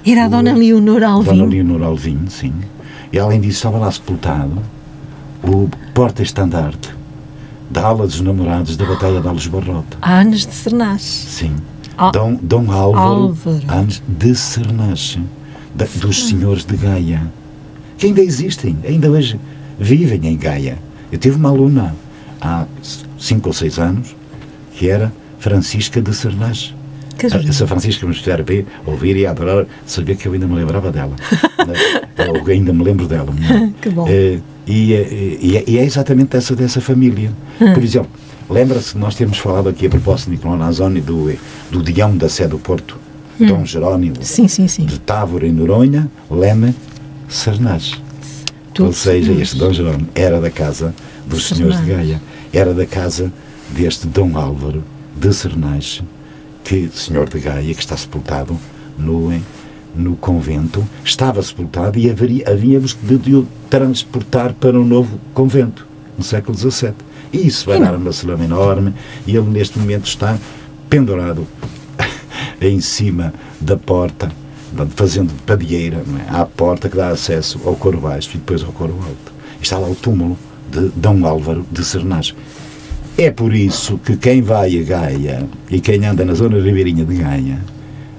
Era 0.07 0.25
a 0.25 0.29
Dona 0.29 0.55
Leonor 0.55 1.03
Alvim. 1.03 1.31
Dona 1.31 1.45
Leonor 1.45 1.83
Alvim, 1.83 2.27
sim. 2.29 2.53
E, 3.13 3.19
além 3.19 3.41
disso, 3.41 3.59
estava 3.59 3.79
lá 3.79 3.91
sepultado 3.91 4.63
o 5.43 5.69
porta-estandarte 5.95 6.95
da 7.71 7.83
ala 7.83 8.07
dos 8.07 8.21
namorados 8.21 8.77
da 8.77 8.85
Batalha 8.85 9.21
de 9.21 9.29
Alves 9.29 9.47
Barrota. 9.47 9.99
Anos 10.03 10.47
de 10.47 10.55
Cernache. 10.55 11.05
Sim. 11.05 11.57
Ah, 11.97 12.11
Dom, 12.11 12.39
Dom 12.43 12.71
Álvaro, 12.71 13.05
Álvaro. 13.05 13.63
Anos 13.69 14.03
de 14.07 14.35
Cernache, 14.35 15.21
da, 15.75 15.87
dos 16.01 16.29
senhores 16.29 16.65
de 16.65 16.77
Gaia 16.77 17.31
que 18.01 18.07
ainda 18.07 18.23
existem, 18.23 18.79
ainda 18.83 19.11
hoje 19.11 19.39
vivem 19.79 20.27
em 20.27 20.35
Gaia. 20.35 20.79
Eu 21.13 21.19
tive 21.19 21.37
uma 21.37 21.51
aluna 21.51 21.95
há 22.41 22.65
cinco 23.19 23.51
ou 23.51 23.53
seis 23.53 23.79
anos 23.79 24.17
que 24.73 24.89
era 24.89 25.13
Francisca 25.39 26.01
de 26.01 26.11
Cernage. 27.29 27.49
Essa 27.49 27.67
Francisca 27.67 28.07
me 28.07 28.13
estiver 28.13 28.41
a 28.41 28.43
ver, 28.43 28.67
ouvir 28.87 29.17
e 29.17 29.27
adorar, 29.27 29.67
saber 29.87 30.17
que 30.17 30.27
eu 30.27 30.33
ainda 30.33 30.47
me 30.47 30.55
lembrava 30.55 30.91
dela. 30.91 31.15
eu 32.17 32.53
ainda 32.53 32.73
me 32.73 32.85
lembro 32.85 33.07
dela. 33.07 33.33
que 33.81 33.91
bom. 33.91 34.05
Uh, 34.05 34.43
e, 34.67 34.93
e, 34.93 35.65
e, 35.67 35.79
é 35.79 35.85
exatamente 35.85 36.31
dessa, 36.31 36.55
dessa 36.55 36.81
família. 36.81 37.33
Hum. 37.61 37.75
Por 37.75 37.83
exemplo, 37.83 38.11
lembra-se 38.49 38.93
que 38.93 38.99
nós 38.99 39.15
temos 39.15 39.39
falado 39.39 39.69
aqui 39.69 39.87
a 39.87 39.91
propósito 39.91 40.27
de 40.27 40.37
Nicolau 40.37 40.57
Nazoni 40.57 41.01
do, 41.01 41.33
do 41.71 41.83
Dião 41.83 42.17
da 42.17 42.29
Sé 42.29 42.47
do 42.47 42.59
Porto, 42.59 42.97
hum. 43.41 43.47
Dom 43.47 43.65
Jerónimo, 43.65 44.17
sim, 44.21 44.47
sim, 44.47 44.69
sim. 44.69 44.87
de 44.87 44.99
Távora 45.01 45.47
e 45.47 45.53
Noronha, 45.53 46.09
Leme 46.31 46.75
Sarnaz. 47.29 48.01
Ou 48.79 48.93
seja, 48.93 49.33
este 49.33 49.57
Dom 49.57 49.73
Jerónimo 49.73 50.09
era 50.15 50.41
da 50.41 50.51
casa 50.51 50.95
dos 51.27 51.49
senhores 51.49 51.81
de 51.81 51.87
Gaia, 51.87 52.21
era 52.53 52.73
da 52.73 52.87
casa 52.87 53.33
deste 53.71 54.07
Dom 54.07 54.37
Álvaro 54.37 54.83
de 55.17 55.33
Sernais, 55.33 56.03
que, 56.71 56.89
senhor 56.95 57.29
de 57.29 57.41
Gaia, 57.41 57.75
que 57.75 57.81
está 57.81 57.97
sepultado 57.97 58.57
no, 58.97 59.37
no 59.93 60.15
convento, 60.15 60.87
estava 61.05 61.43
sepultado 61.43 61.99
e 61.99 62.09
haveria, 62.09 62.49
havíamos 62.49 62.97
de, 63.03 63.19
de 63.19 63.35
o 63.35 63.47
transportar 63.69 64.53
para 64.53 64.79
um 64.79 64.85
novo 64.85 65.19
convento, 65.35 65.85
no 66.17 66.23
século 66.23 66.57
XVII. 66.57 66.93
E 67.33 67.45
isso 67.45 67.67
vai 67.67 67.81
dar 67.81 67.97
uma 67.97 68.13
celama 68.13 68.45
enorme 68.45 68.95
e 69.27 69.35
ele 69.35 69.49
neste 69.51 69.81
momento 69.81 70.07
está 70.07 70.39
pendurado 70.89 71.45
em 72.63 72.81
cima 72.81 73.35
da 73.61 73.77
porta 73.77 74.31
fazendo 74.95 75.33
padieira 75.45 75.97
é? 75.97 76.41
à 76.41 76.47
porta 76.47 76.89
que 76.89 76.97
dá 76.97 77.09
acesso 77.09 77.61
ao 77.65 77.75
coro 77.75 77.99
baixo 77.99 78.31
e 78.35 78.39
depois 78.39 78.63
ao 78.63 78.71
coro 78.71 78.95
alto. 78.95 79.33
Está 79.61 79.77
lá 79.77 79.89
o 79.89 79.97
túmulo 79.97 80.39
de 80.71 80.89
Dom 80.95 81.27
Álvaro 81.27 81.67
de 81.69 81.85
Sernage. 81.85 82.33
É 83.19 83.31
por 83.31 83.55
isso 83.55 83.99
que 83.99 84.17
quem 84.17 84.41
vai 84.41 84.79
a 84.79 84.83
Gaia 84.83 85.49
e 85.71 85.81
quem 85.81 86.05
anda 86.07 86.25
na 86.25 86.35
zona 86.35 86.61
ribeirinha 86.61 87.05
de 87.05 87.17
Gaia, 87.17 87.59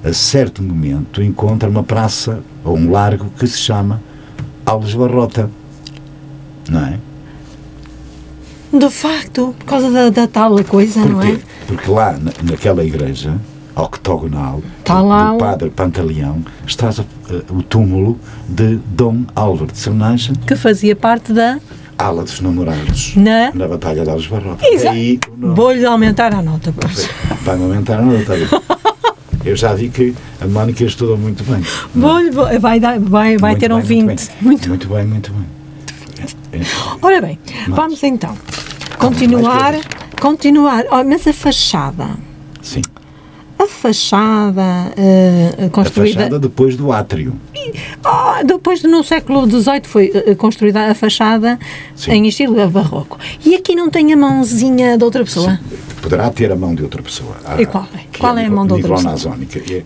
a 0.04 0.14
certo 0.14 0.62
momento 0.62 1.22
encontra 1.22 1.70
uma 1.70 1.84
praça 1.84 2.42
ou 2.64 2.78
um 2.78 2.92
largo 2.92 3.32
que 3.38 3.48
se 3.48 3.58
chama 3.58 4.02
Alves 4.66 4.94
Barrota. 4.94 5.50
Não 6.70 6.86
é? 6.86 7.00
De 8.74 8.90
facto, 8.90 9.54
por 9.60 9.66
causa 9.66 9.92
da, 9.92 10.10
da 10.10 10.28
tal 10.28 10.64
coisa, 10.64 11.02
Porquê? 11.02 11.14
não 11.14 11.22
é? 11.22 11.40
Porque 11.68 11.92
lá, 11.92 12.14
na, 12.14 12.32
naquela 12.44 12.84
igreja, 12.84 13.38
octogonal 13.76 14.62
tá 14.84 15.02
do 15.02 15.38
padre 15.38 15.70
Pantaleão 15.70 16.44
está 16.66 16.90
uh, 16.90 17.56
o 17.56 17.64
túmulo 17.64 18.20
de 18.48 18.80
Dom 18.88 19.24
Álvaro 19.36 19.72
de 19.72 19.78
Sernancha 19.78 20.34
que 20.46 20.56
fazia 20.56 20.96
parte 20.96 21.32
da 21.34 21.60
ala 22.02 22.24
dos 22.24 22.40
namorados 22.42 23.16
na, 23.16 23.52
na 23.54 23.68
Batalha 23.68 24.04
de 24.04 24.10
Alves 24.10 24.28
Barrota. 24.28 24.64
Vou-lhe 25.38 25.86
aumentar 25.86 26.34
a 26.34 26.42
nota. 26.42 26.74
Vai-me 27.44 27.64
aumentar 27.64 28.00
a 28.00 28.02
nota. 28.02 28.34
Eu 29.44 29.56
já 29.56 29.74
vi 29.74 29.90
que 29.90 30.14
a 30.40 30.46
Mónica 30.46 30.84
estudou 30.84 31.18
muito 31.18 31.44
bem. 31.44 31.64
Vou, 31.96 32.32
vou- 32.32 32.60
vai, 32.60 32.80
dar- 32.80 33.00
vai, 33.00 33.38
vai 33.38 33.52
Muito 33.52 33.60
ter 33.60 33.72
um 33.74 33.82
bem, 33.82 34.06
20. 34.06 34.30
Muito, 34.42 34.70
muito 34.70 34.88
bem, 34.88 35.04
muito 35.06 35.32
bem. 35.32 35.46
É, 36.54 36.58
é, 36.58 36.62
Ora 37.02 37.22
bem, 37.22 37.40
vamos 37.70 38.04
então 38.04 38.38
continuar. 39.00 39.74
Continuar. 40.22 40.84
Oh, 40.92 41.04
mas 41.04 41.26
a 41.26 41.34
fachada. 41.34 42.10
Sim. 42.62 42.84
A 43.64 43.68
fachada 43.68 44.92
eh, 44.98 45.66
A 45.66 45.70
construída. 45.70 46.16
fachada 46.16 46.40
depois 46.40 46.76
do 46.76 46.92
átrio. 46.92 47.34
Ah, 48.04 48.42
depois, 48.44 48.82
no 48.84 49.04
século 49.04 49.46
XVIII, 49.48 49.82
foi 49.84 50.12
eh, 50.14 50.34
construída 50.36 50.90
a 50.90 50.96
fachada 50.96 51.60
Sim. 51.96 52.12
em 52.14 52.28
estilo 52.28 52.68
barroco. 52.70 53.20
E 53.46 53.54
aqui 53.56 53.76
não 53.76 53.90
tem 53.90 54.12
a 54.14 54.18
mãozinha 54.18 54.98
de 54.98 55.04
outra 55.04 55.24
pessoa? 55.24 55.60
Poderá 56.02 56.30
ter 56.32 56.52
a 56.52 56.56
mão 56.56 56.74
de 56.74 56.82
outra 56.82 57.02
pessoa. 57.04 57.36
E 57.60 57.66
qual 57.68 57.88
é? 57.94 58.18
Qual 58.18 58.38
é 58.38 58.46
a 58.46 58.50
mão 58.50 58.66
de 58.66 58.74
outra 58.74 58.96
pessoa? 58.96 59.38
É 59.70 59.84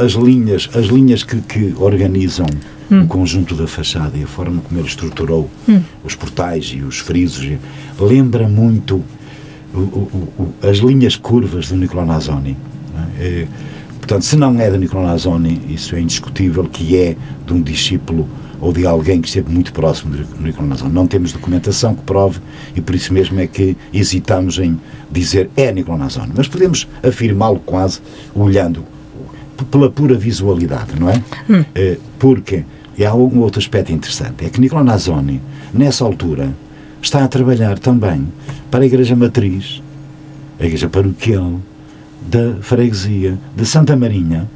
a- 0.00 0.04
as 0.04 0.12
linhas, 0.12 0.70
as 0.74 0.86
linhas 0.86 1.22
que, 1.22 1.40
que 1.42 1.74
organizam 1.78 2.46
Hum. 2.90 3.02
o 3.02 3.06
conjunto 3.06 3.54
da 3.54 3.66
fachada 3.66 4.16
e 4.16 4.22
a 4.22 4.26
forma 4.26 4.62
como 4.62 4.80
ele 4.80 4.88
estruturou 4.88 5.50
os 6.02 6.14
portais 6.14 6.72
e 6.74 6.80
os 6.80 6.98
frisos 6.98 7.58
lembra 8.00 8.48
muito 8.48 9.04
o- 9.74 9.78
o- 9.78 10.28
o- 10.38 10.66
as 10.66 10.78
linhas 10.78 11.14
curvas 11.14 11.68
do 11.68 11.76
Nicolau 11.76 12.06
Nazoni. 12.06 12.56
É? 13.18 13.46
Portanto, 13.98 14.24
se 14.24 14.36
não 14.36 14.58
é 14.58 14.70
do 14.70 14.78
Nicolau 14.78 15.06
Nazoni, 15.06 15.60
isso 15.68 15.94
é 15.94 16.00
indiscutível 16.00 16.64
que 16.64 16.96
é 16.96 17.16
de 17.46 17.52
um 17.52 17.60
discípulo 17.60 18.26
ou 18.60 18.72
de 18.72 18.86
alguém 18.86 19.20
que 19.20 19.28
esteve 19.28 19.52
muito 19.52 19.72
próximo 19.72 20.16
do 20.16 20.42
Nicolau 20.42 20.68
Nazoni. 20.68 20.92
Não 20.92 21.06
temos 21.06 21.32
documentação 21.32 21.94
que 21.94 22.02
prove 22.02 22.40
e 22.74 22.80
por 22.80 22.94
isso 22.94 23.12
mesmo 23.12 23.38
é 23.38 23.46
que 23.46 23.76
hesitamos 23.92 24.58
em 24.58 24.80
dizer 25.10 25.50
é 25.56 25.70
Nicolau 25.70 25.98
Nazoni. 25.98 26.32
Mas 26.34 26.48
podemos 26.48 26.88
afirmá-lo 27.02 27.60
quase 27.60 28.00
olhando 28.34 28.82
pela 29.70 29.90
pura 29.90 30.16
visualidade, 30.16 30.98
não 30.98 31.10
é? 31.10 31.22
Eh, 31.74 31.98
Porque 32.18 32.64
e 32.96 33.04
há 33.04 33.14
um 33.14 33.40
outro 33.40 33.60
aspecto 33.60 33.92
interessante, 33.92 34.44
é 34.44 34.48
que 34.48 34.60
Nicolau 34.60 34.84
Nazoni, 34.84 35.40
nessa 35.72 36.04
altura, 36.04 36.52
está 37.00 37.22
a 37.22 37.28
trabalhar 37.28 37.78
também 37.78 38.26
para 38.70 38.82
a 38.82 38.86
Igreja 38.86 39.14
Matriz, 39.14 39.80
a 40.58 40.64
Igreja 40.64 40.88
Paroquial 40.88 41.60
da 42.22 42.56
Freguesia 42.60 43.38
de 43.56 43.66
Santa 43.66 43.96
Marinha, 43.96 44.48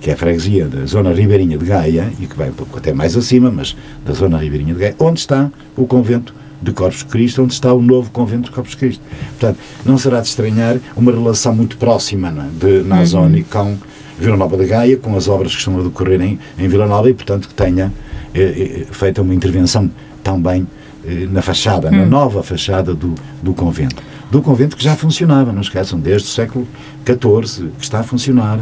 que 0.00 0.10
é 0.10 0.14
a 0.14 0.16
freguesia 0.16 0.66
da 0.66 0.84
zona 0.84 1.12
ribeirinha 1.12 1.56
de 1.56 1.64
Gaia, 1.64 2.10
e 2.18 2.26
que 2.26 2.36
vai 2.36 2.50
um 2.50 2.54
pouco 2.54 2.76
até 2.78 2.92
mais 2.92 3.16
acima, 3.16 3.50
mas 3.50 3.76
da 4.04 4.12
zona 4.12 4.36
ribeirinha 4.38 4.74
de 4.74 4.80
Gaia, 4.80 4.96
onde 4.98 5.20
está 5.20 5.50
o 5.76 5.86
convento 5.86 6.34
de 6.60 6.72
Corpus 6.72 7.02
Christi, 7.02 7.40
onde 7.40 7.52
está 7.52 7.72
o 7.72 7.82
novo 7.82 8.10
convento 8.10 8.44
de 8.44 8.50
Corpus 8.50 8.74
Christi. 8.74 9.02
Portanto, 9.30 9.58
não 9.84 9.98
será 9.98 10.20
de 10.20 10.28
estranhar 10.28 10.78
uma 10.96 11.12
relação 11.12 11.54
muito 11.54 11.76
próxima 11.76 12.30
não 12.30 12.44
é, 12.44 12.48
de 12.58 12.82
Nazoni 12.88 13.44
com 13.44 13.76
Vila 14.18 14.36
Nova 14.36 14.56
de 14.56 14.66
Gaia, 14.66 14.96
com 14.96 15.16
as 15.16 15.28
obras 15.28 15.52
que 15.52 15.58
estão 15.58 15.78
a 15.78 15.82
decorrer 15.82 16.20
em, 16.20 16.38
em 16.58 16.68
Vila 16.68 16.86
Nova, 16.86 17.10
e 17.10 17.14
portanto 17.14 17.48
que 17.48 17.54
tenha 17.54 17.92
eh, 18.34 18.84
eh, 18.84 18.86
feito 18.92 19.22
uma 19.22 19.34
intervenção 19.34 19.90
também 20.22 20.66
eh, 21.04 21.26
na 21.30 21.42
fachada, 21.42 21.90
na 21.90 22.06
nova 22.06 22.42
fachada 22.42 22.94
do, 22.94 23.14
do 23.42 23.52
convento. 23.52 24.02
Do 24.32 24.40
convento 24.40 24.78
que 24.78 24.82
já 24.82 24.96
funcionava, 24.96 25.52
não 25.52 25.60
esqueçam, 25.60 26.00
desde 26.00 26.26
o 26.26 26.30
século 26.30 26.66
XIV, 27.04 27.68
que 27.78 27.84
está 27.84 28.00
a 28.00 28.02
funcionar, 28.02 28.60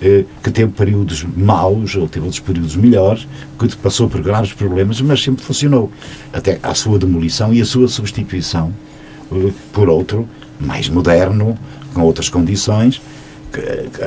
eh, 0.00 0.24
que 0.42 0.50
teve 0.50 0.72
períodos 0.72 1.26
maus, 1.36 1.94
ou 1.96 2.08
teve 2.08 2.24
outros 2.24 2.40
períodos 2.40 2.74
melhores, 2.76 3.28
que 3.58 3.76
passou 3.76 4.08
por 4.08 4.22
graves 4.22 4.54
problemas, 4.54 5.02
mas 5.02 5.22
sempre 5.22 5.44
funcionou. 5.44 5.92
Até 6.32 6.58
à 6.62 6.74
sua 6.74 6.98
demolição 6.98 7.52
e 7.52 7.60
a 7.60 7.64
sua 7.66 7.88
substituição 7.88 8.72
eh, 9.30 9.52
por 9.70 9.90
outro, 9.90 10.26
mais 10.58 10.88
moderno, 10.88 11.58
com 11.92 12.00
outras 12.00 12.30
condições, 12.30 13.02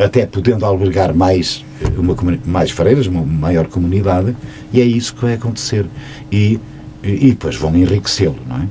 até 0.03 0.25
podendo 0.25 0.65
albergar 0.65 1.13
mais, 1.13 1.63
eh, 1.83 1.99
uma, 1.99 2.15
mais 2.47 2.71
freiras, 2.71 3.05
uma 3.05 3.21
maior 3.23 3.67
comunidade, 3.67 4.35
e 4.73 4.81
é 4.81 4.83
isso 4.83 5.13
que 5.13 5.21
vai 5.21 5.35
acontecer. 5.35 5.85
E, 6.31 6.59
e, 7.03 7.27
e 7.27 7.29
depois 7.29 7.55
vão 7.57 7.75
enriquecê-lo, 7.75 8.39
não 8.47 8.55
é? 8.55 8.67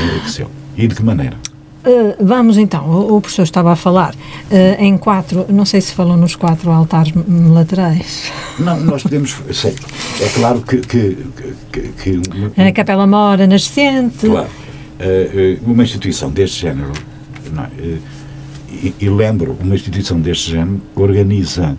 Vão 0.00 0.14
enriquecê-lo. 0.14 0.57
E 0.78 0.86
de 0.86 0.94
que 0.94 1.02
maneira? 1.02 1.36
Uh, 1.84 2.24
vamos 2.24 2.56
então, 2.58 2.88
o, 2.88 3.16
o 3.16 3.20
professor 3.20 3.42
estava 3.42 3.72
a 3.72 3.76
falar 3.76 4.14
uh, 4.14 4.82
em 4.82 4.96
quatro, 4.96 5.46
não 5.48 5.64
sei 5.64 5.80
se 5.80 5.92
falou 5.92 6.16
nos 6.16 6.34
quatro 6.36 6.70
altares 6.70 7.12
laterais. 7.52 8.30
Não, 8.58 8.78
nós 8.80 9.02
podemos. 9.04 9.36
Sei, 9.52 9.74
é 10.20 10.28
claro 10.30 10.60
que. 10.62 10.78
que, 10.78 11.16
que, 11.72 11.80
que 11.92 12.20
uma- 12.56 12.68
A 12.68 12.72
Capela 12.72 13.06
Mora 13.06 13.46
Nascente. 13.46 14.26
Claro. 14.26 14.48
Eh, 14.98 15.58
uma 15.62 15.84
instituição 15.84 16.28
deste 16.28 16.62
género, 16.62 16.90
não 17.52 17.62
é? 17.62 17.70
E, 18.68 18.92
e 19.00 19.08
lembro, 19.08 19.56
uma 19.60 19.76
instituição 19.76 20.20
deste 20.20 20.50
género 20.50 20.80
organiza 20.96 21.76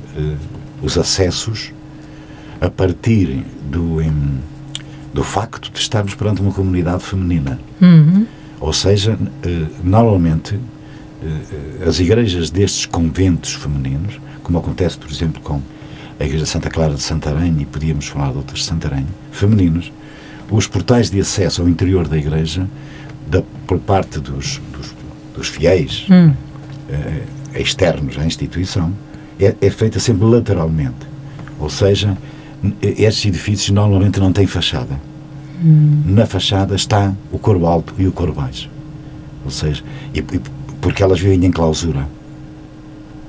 os 0.81 0.97
acessos 0.97 1.73
a 2.61 2.69
partir 2.69 3.43
do, 3.69 4.01
em, 4.01 4.39
do 5.13 5.21
facto 5.21 5.69
de 5.69 5.77
estarmos 5.79 6.15
perante 6.15 6.41
uma 6.41 6.53
comunidade 6.53 7.03
feminina. 7.03 7.59
Uhum. 7.81 8.25
Ou 8.59 8.73
seja, 8.73 9.17
eh, 9.43 9.65
normalmente 9.83 10.59
eh, 11.23 11.87
as 11.87 11.99
igrejas 11.99 12.49
destes 12.49 12.85
conventos 12.85 13.53
femininos, 13.53 14.19
como 14.43 14.57
acontece, 14.57 14.97
por 14.97 15.09
exemplo, 15.09 15.41
com 15.41 15.61
a 16.19 16.25
Igreja 16.25 16.45
Santa 16.45 16.69
Clara 16.69 16.93
de 16.95 17.01
Santarém, 17.01 17.55
e 17.59 17.65
podíamos 17.65 18.07
falar 18.07 18.31
de 18.31 18.37
outras 18.37 18.59
de 18.59 18.65
Santarém, 18.65 19.05
femininos, 19.31 19.91
os 20.51 20.67
portais 20.67 21.09
de 21.09 21.19
acesso 21.19 21.61
ao 21.61 21.69
interior 21.69 22.07
da 22.07 22.17
igreja, 22.17 22.67
da, 23.27 23.41
por 23.65 23.79
parte 23.79 24.19
dos, 24.19 24.59
dos, 24.73 24.93
dos 25.35 25.47
fiéis 25.47 26.05
Hum. 26.09 26.33
eh, 26.89 27.23
externos 27.55 28.17
à 28.17 28.25
instituição, 28.25 28.91
é, 29.39 29.55
é 29.61 29.69
feita 29.69 29.99
sempre 29.99 30.25
lateralmente. 30.25 31.07
Ou 31.59 31.69
seja, 31.69 32.17
estes 32.81 33.25
edifícios 33.25 33.69
normalmente 33.69 34.19
não 34.19 34.33
têm 34.33 34.47
fachada. 34.47 34.99
Na 35.61 36.25
fachada 36.25 36.75
está 36.75 37.13
o 37.31 37.37
coro 37.37 37.65
alto 37.65 37.93
e 37.97 38.07
o 38.07 38.11
coro 38.11 38.33
baixo. 38.33 38.69
Ou 39.43 39.51
seja, 39.51 39.83
e, 40.13 40.19
e 40.19 40.41
porque 40.81 41.03
elas 41.03 41.19
vivem 41.19 41.45
em 41.45 41.51
clausura. 41.51 42.07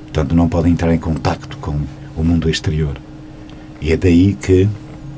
Portanto, 0.04 0.34
não 0.34 0.48
podem 0.48 0.72
entrar 0.72 0.94
em 0.94 0.98
contacto 0.98 1.56
com 1.58 1.76
o 2.16 2.24
mundo 2.24 2.48
exterior. 2.48 2.96
E 3.80 3.92
é 3.92 3.96
daí 3.96 4.34
que 4.34 4.68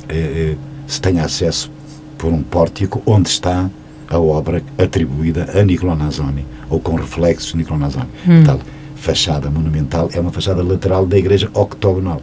eh, 0.09 0.55
eh, 0.55 0.57
se 0.87 1.01
tem 1.01 1.19
acesso 1.21 1.71
por 2.17 2.33
um 2.33 2.43
pórtico 2.43 3.03
onde 3.05 3.29
está 3.29 3.69
a 4.09 4.19
obra 4.19 4.63
atribuída 4.79 5.49
a 5.59 5.63
Nicolau 5.63 5.97
Nazoni, 5.97 6.45
ou 6.69 6.79
com 6.79 6.95
reflexos 6.95 7.53
de 7.53 7.59
Nicolau 7.59 7.81
Nazoni. 7.81 8.09
Hum. 8.29 8.45
Tal 8.45 8.61
fachada 9.03 9.51
monumental 9.51 10.09
é 10.13 10.21
uma 10.21 10.31
fachada 10.31 10.63
lateral 10.63 11.05
da 11.05 11.19
igreja 11.19 11.51
octogonal. 11.55 12.23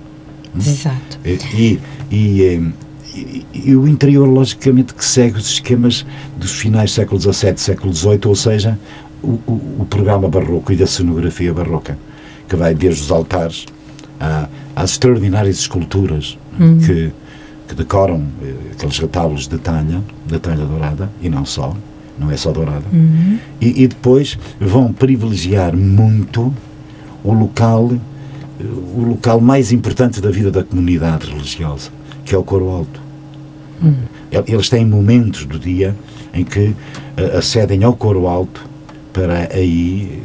Exato. 0.56 1.20
Eh, 1.26 1.38
E, 1.54 1.80
e, 2.10 2.44
eh, 2.44 2.62
e- 3.20 3.46
e 3.72 3.76
o 3.76 3.88
interior, 3.88 4.26
logicamente, 4.28 4.94
que 4.94 5.04
segue 5.06 5.38
os 5.38 5.48
esquemas 5.52 6.06
dos 6.38 6.52
finais 6.54 6.92
do 6.92 6.96
século 6.96 7.20
XVII, 7.22 7.58
século 7.58 7.94
XVIII, 7.94 8.20
ou 8.26 8.36
seja, 8.36 8.78
o, 9.22 9.40
o, 9.48 9.52
o 9.82 9.88
programa 9.90 10.28
barroco 10.30 10.72
e 10.72 10.76
da 10.76 10.88
cenografia 10.88 11.54
barroca, 11.54 11.98
que 12.48 12.56
vai 12.56 12.74
desde 12.74 13.04
os 13.04 13.12
altares 13.12 13.66
à- 14.20 14.48
às 14.76 14.92
extraordinárias 14.92 15.58
esculturas 15.60 16.38
Hum. 16.60 16.78
que, 16.80 17.12
que 17.70 17.76
decoram 17.76 18.26
eh, 18.44 18.54
aqueles 18.74 18.98
retábulos 19.00 19.48
de 19.48 19.58
talha, 19.58 20.02
da 20.28 20.40
talha 20.40 20.66
dourada, 20.66 21.10
e 21.22 21.30
não 21.30 21.46
só, 21.46 21.74
não 22.20 22.30
é 22.30 22.36
só 22.36 22.52
dourada, 22.52 22.84
Uhum. 22.92 23.38
e, 23.62 23.84
e 23.84 23.88
depois 23.88 24.38
vão 24.60 24.92
privilegiar 24.92 25.74
muito 25.76 26.54
o 27.24 27.32
local 27.34 27.92
eh, 27.94 28.64
o 28.96 29.06
local 29.12 29.40
mais 29.40 29.72
importante 29.72 30.20
da 30.20 30.30
vida 30.30 30.52
da 30.52 30.64
comunidade 30.66 31.30
religiosa, 31.32 31.92
que 32.26 32.36
é 32.36 32.38
o 32.38 32.44
coro 32.44 32.68
alto. 32.70 33.00
El- 34.32 34.44
Eles 34.48 34.70
têm 34.70 34.86
momentos 34.86 35.46
do 35.46 35.58
dia 35.60 35.96
em 36.34 36.44
que 36.44 36.76
eh, 37.18 37.38
acedem 37.38 37.84
ao 37.84 37.94
coro 37.96 38.28
alto 38.28 38.68
para 39.14 39.50
aí 39.54 40.22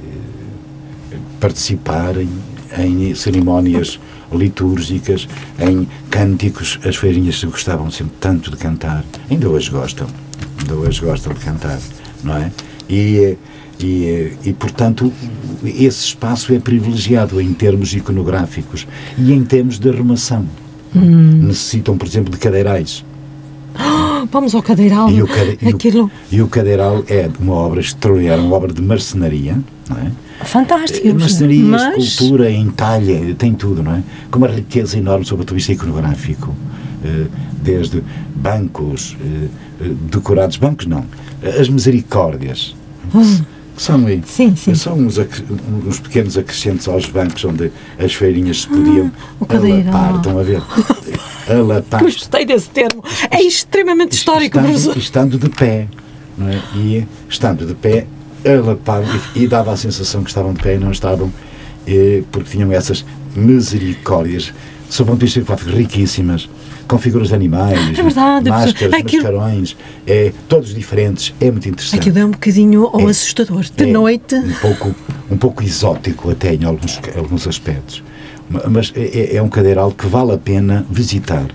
eh, 1.13 1.17
participarem 1.41 2.29
em 2.79 3.15
cerimónias 3.15 3.99
litúrgicas, 4.33 5.29
em 5.61 5.87
cânticos. 6.11 6.79
As 6.85 6.97
feirinhas 6.97 7.43
gostavam 7.45 7.91
sempre 7.91 8.15
tanto 8.21 8.51
de 8.51 8.57
cantar, 8.57 9.05
ainda 9.31 9.49
hoje 9.49 9.71
gostam, 9.71 10.07
ainda 10.61 10.75
hoje 10.75 11.01
gostam 11.01 11.33
de 11.33 11.41
cantar, 11.41 11.79
não 12.23 12.37
é? 12.37 12.51
E, 12.89 13.19
eh, 13.19 13.37
e, 13.81 14.33
e, 14.45 14.53
portanto, 14.53 15.13
esse 15.65 16.05
espaço 16.07 16.53
é 16.55 16.59
privilegiado 16.59 17.41
em 17.41 17.53
termos 17.53 17.93
iconográficos 17.95 18.87
e 19.19 19.33
em 19.33 19.43
termos 19.45 19.79
de 19.79 19.89
arrumação. 19.89 20.47
Necessitam, 20.95 21.97
por 21.99 22.07
exemplo, 22.07 22.31
de 22.33 22.39
cadeirais. 22.39 23.05
Vamos 24.35 24.53
ao 24.53 24.61
cadeiral. 24.65 25.09
E 25.13 25.23
o, 25.23 25.29
cade- 25.29 25.59
e 25.63 25.67
o- 25.67 25.69
Aquilo. 25.77 26.11
e 26.33 26.43
o 26.43 26.49
cadeiral 26.49 27.05
é 27.07 27.31
uma 27.39 27.55
obra 27.55 27.79
extraordinária, 27.81 28.43
uma 28.43 28.57
obra 28.57 28.73
de 28.73 28.83
marcenaria, 28.83 29.57
não 29.89 29.97
é? 29.97 30.11
Fantástico. 30.45 31.07
Eh, 31.07 31.13
Marcenaria, 31.13 31.65
Mas, 31.65 32.03
escultura, 32.05 32.51
em 32.51 32.69
talha, 32.69 33.33
tem 33.37 33.55
tudo, 33.55 33.81
não 33.81 33.95
é? 33.95 34.03
Com 34.33 34.39
uma 34.39 34.49
riqueza 34.49 34.99
enorme 34.99 35.25
sob 35.25 35.37
o 35.37 35.39
ponto 35.45 35.51
de 35.51 35.55
vista 35.55 35.73
iconográfico. 35.73 36.53
eh, 37.05 37.27
Desde 37.63 38.03
bancos 38.35 39.17
eh, 39.23 39.47
decorados, 40.11 40.57
bancos 40.57 40.87
não, 40.87 41.05
as 41.61 41.69
misericórdias, 41.69 42.75
São, 43.77 44.07
aí. 44.07 44.23
Sim, 44.25 44.55
sim. 44.55 44.75
são 44.75 44.95
uns, 44.95 45.19
uns 45.87 45.99
pequenos 45.99 46.39
acrescentos 46.39 46.87
aos 46.87 47.07
bancos 47.07 47.45
onde 47.45 47.73
as 47.99 48.15
feirinhas 48.15 48.63
se 48.63 48.69
podiam 48.69 49.11
o 49.41 49.47
cadeirão. 49.47 49.93
alapar. 49.93 50.17
Estão 50.17 50.39
a 50.39 50.43
ver? 50.43 50.63
Alapar. 51.51 52.03
Gostei 52.03 52.47
desse 52.47 52.71
termo. 52.71 53.05
É 53.31 53.43
extremamente 53.43 54.13
histórico, 54.13 54.57
estando, 54.57 54.73
professor. 54.73 54.97
estando 54.97 55.39
de 55.39 55.49
pé. 55.51 55.89
Não 56.39 56.49
é? 56.49 56.63
E 56.75 57.07
estando 57.29 57.67
de 57.67 57.75
pé, 57.75 58.07
alapavam 58.47 59.09
e, 59.35 59.43
e 59.43 59.47
dava 59.49 59.73
a 59.73 59.77
sensação 59.77 60.23
que 60.23 60.31
estavam 60.31 60.53
de 60.55 60.63
pé 60.63 60.77
e 60.77 60.79
não 60.79 60.91
estavam, 60.91 61.33
eh, 61.87 62.23
porque 62.33 62.51
tinham 62.51 62.73
essas 62.73 63.05
misericórdias, 63.37 64.53
sob 64.89 65.11
um 65.11 65.15
ponto 65.17 65.27
de 65.27 65.41
vista 65.41 65.55
riquíssimas, 65.71 66.49
com 66.87 66.99
figuras 66.99 67.29
de 67.29 67.35
animais, 67.35 67.99
É 67.99 68.03
verdade, 68.03 68.51
máscaras, 68.51 68.95
aquilo- 68.95 69.23
mascarões, 69.23 69.77
é, 70.07 70.33
todos 70.49 70.75
diferentes, 70.75 71.35
é 71.41 71.51
muito 71.51 71.69
interessante. 71.69 72.01
Aquilo 72.01 72.19
é 72.19 72.25
um 72.27 72.31
bocadinho 72.31 72.91
ou 72.93 73.09
É. 73.09 73.11
assustador. 73.11 73.65
De 73.75 73.85
É 73.85 73.87
noite. 73.87 74.35
Um 74.35 74.53
pouco, 74.61 74.95
um 75.31 75.37
pouco 75.37 75.63
exótico 75.63 76.31
até 76.31 76.55
em 76.55 76.65
alguns, 76.65 77.01
alguns 77.17 77.47
aspectos. 77.49 78.03
Ma- 78.51 78.65
Mas 78.69 78.93
é, 78.95 79.37
é 79.37 79.43
um 79.43 79.49
cadeiral 79.49 79.91
que 79.93 80.07
vale 80.07 80.33
a 80.33 80.39
pena 80.39 80.85
visitar. 80.91 81.47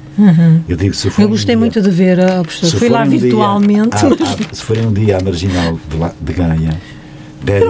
Eu 0.67 0.75
digo, 0.75 0.93
se 0.95 1.09
for 1.11 1.21
Uhum. 1.21 1.25
Eu 1.25 1.27
um 1.27 1.31
gostei 1.31 1.55
dia- 1.55 1.59
muito 1.59 1.79
de 1.81 1.89
ver 1.91 2.19
a 2.19 2.41
professora. 2.41 2.77
Fui 2.79 2.89
lá 2.89 3.03
um 3.03 3.09
dia 3.09 3.19
virtualmente. 3.19 3.95
à- 3.95 4.09
mas... 4.09 4.21
à- 4.21 4.37
se 4.55 4.63
forem 4.63 4.87
um 4.87 4.91
dia 4.91 5.17
à 5.17 5.23
marginal 5.23 5.79
de, 5.89 5.97
lá- 5.97 6.13
de 6.19 6.33
Gaia, 6.33 6.81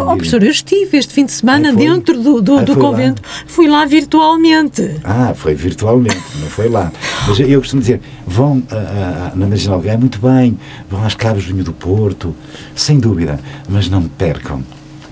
Oh, 0.01 0.15
professor, 0.15 0.41
eu 0.43 0.51
estive 0.51 0.97
este 0.97 1.13
fim 1.13 1.25
de 1.25 1.31
semana 1.31 1.69
Ah, 1.69 1.73
dentro 1.73 2.21
do, 2.21 2.41
do, 2.41 2.57
Ah, 2.57 2.61
do 2.63 2.73
foi 2.73 2.81
lá? 2.81 2.89
convento. 2.89 3.21
Fui 3.45 3.67
lá 3.67 3.85
virtualmente. 3.85 4.95
Ah, 5.03 5.33
foi 5.35 5.53
virtualmente, 5.53 6.21
não 6.39 6.47
foi 6.47 6.67
lá. 6.69 6.91
Mas 7.27 7.39
eu 7.39 7.59
costumo 7.59 7.81
dizer, 7.81 8.01
vão 8.25 8.63
ah, 8.71 8.75
ah, 8.75 9.35
na 9.35 9.45
Marginal 9.47 9.79
Gaia, 9.79 9.97
muito 9.97 10.19
bem, 10.19 10.57
vão 10.89 11.03
às 11.03 11.13
Cabras 11.15 11.45
do 11.45 11.53
Vinho 11.53 11.63
do 11.63 11.73
Porto, 11.73 12.35
sem 12.75 12.99
dúvida, 12.99 13.39
mas 13.69 13.89
não 13.89 14.03
percam 14.03 14.63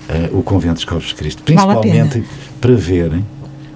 ah, 0.09 0.29
o 0.31 0.41
Convento 0.41 0.75
dos 0.75 0.85
Corpos 0.85 1.09
de 1.09 1.15
Cristo, 1.15 1.43
Vale 1.45 1.79
principalmente 1.79 2.23
para 2.59 2.75
verem 2.75 3.25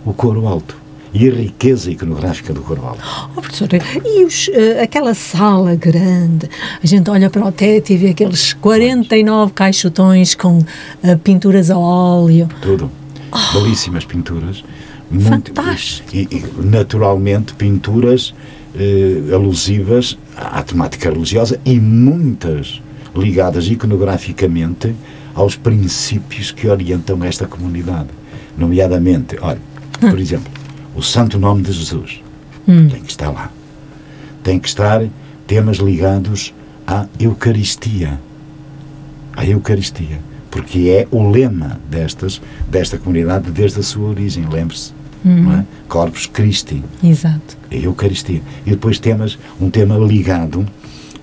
o 0.04 0.14
coro 0.14 0.48
alto 0.48 0.81
e 1.14 1.28
a 1.28 1.34
riqueza 1.34 1.92
iconográfica 1.92 2.54
do 2.54 2.62
coro 2.62 2.86
alto. 2.86 3.02
Oh, 3.36 3.42
professora, 3.42 3.80
e 4.06 4.24
os, 4.24 4.50
eh, 4.54 4.82
aquela 4.82 5.14
sala 5.14 5.76
grande? 5.76 6.50
A 6.82 6.88
gente 6.88 7.10
olha 7.10 7.30
para 7.30 7.46
o 7.46 7.52
teto 7.52 7.92
e 7.92 7.98
vê 7.98 8.10
aqueles 8.10 8.54
49 8.54 9.52
caixotões 9.54 10.36
com 10.36 10.64
eh, 11.04 11.16
pinturas 11.18 11.70
a 11.70 11.78
óleo. 11.78 12.48
Tudo. 12.62 12.90
Belíssimas 13.54 14.06
pinturas. 14.06 14.64
Muito, 15.10 15.54
Fantástico. 15.54 16.10
E, 16.14 16.28
e, 16.32 16.44
naturalmente, 16.66 17.54
pinturas 17.56 18.34
eh, 18.74 19.34
alusivas 19.34 20.18
à 20.36 20.64
temática 20.64 21.10
religiosa 21.10 21.60
e 21.66 21.78
muitas 21.80 22.82
ligadas 23.14 23.68
iconograficamente 23.68 24.96
aos 25.36 25.58
princípios 25.58 26.52
que 26.52 26.68
orientam 26.68 27.22
esta 27.24 27.46
comunidade. 27.46 28.10
Nomeadamente, 28.58 29.38
olha, 29.42 29.60
por 30.00 30.18
exemplo, 30.20 30.61
o 30.96 31.02
Santo 31.02 31.38
Nome 31.40 31.64
de 31.64 31.72
Jesus. 31.72 32.22
Tem 32.90 33.02
que 33.02 33.12
estar 33.12 33.30
lá. 33.30 33.52
Tem 34.44 34.60
que 34.60 34.68
estar 34.68 35.04
temas 35.48 35.78
ligados 35.78 36.54
à 36.86 37.08
Eucaristia 37.20 38.20
à 39.36 39.46
Eucaristia, 39.46 40.20
porque 40.50 40.90
é 40.90 41.08
o 41.12 41.30
lema 41.30 41.80
destas, 41.90 42.42
desta 42.68 42.98
comunidade 42.98 43.50
desde 43.52 43.80
a 43.80 43.84
sua 43.84 44.10
origem, 44.10 44.48
lembre-se, 44.50 44.94
não 45.24 45.54
é? 45.54 45.66
Corpus 45.88 46.26
Christi, 46.26 46.84
Exato. 47.04 47.58
a 47.72 47.76
Eucaristia. 47.76 48.42
E 48.66 48.72
depois 48.72 49.00
temas, 49.00 49.38
um 49.60 49.70
tema 49.70 49.98
ligado 49.98 50.66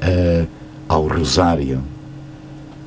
ah, 0.01 0.47
ao 0.89 1.07
Rosário. 1.07 1.83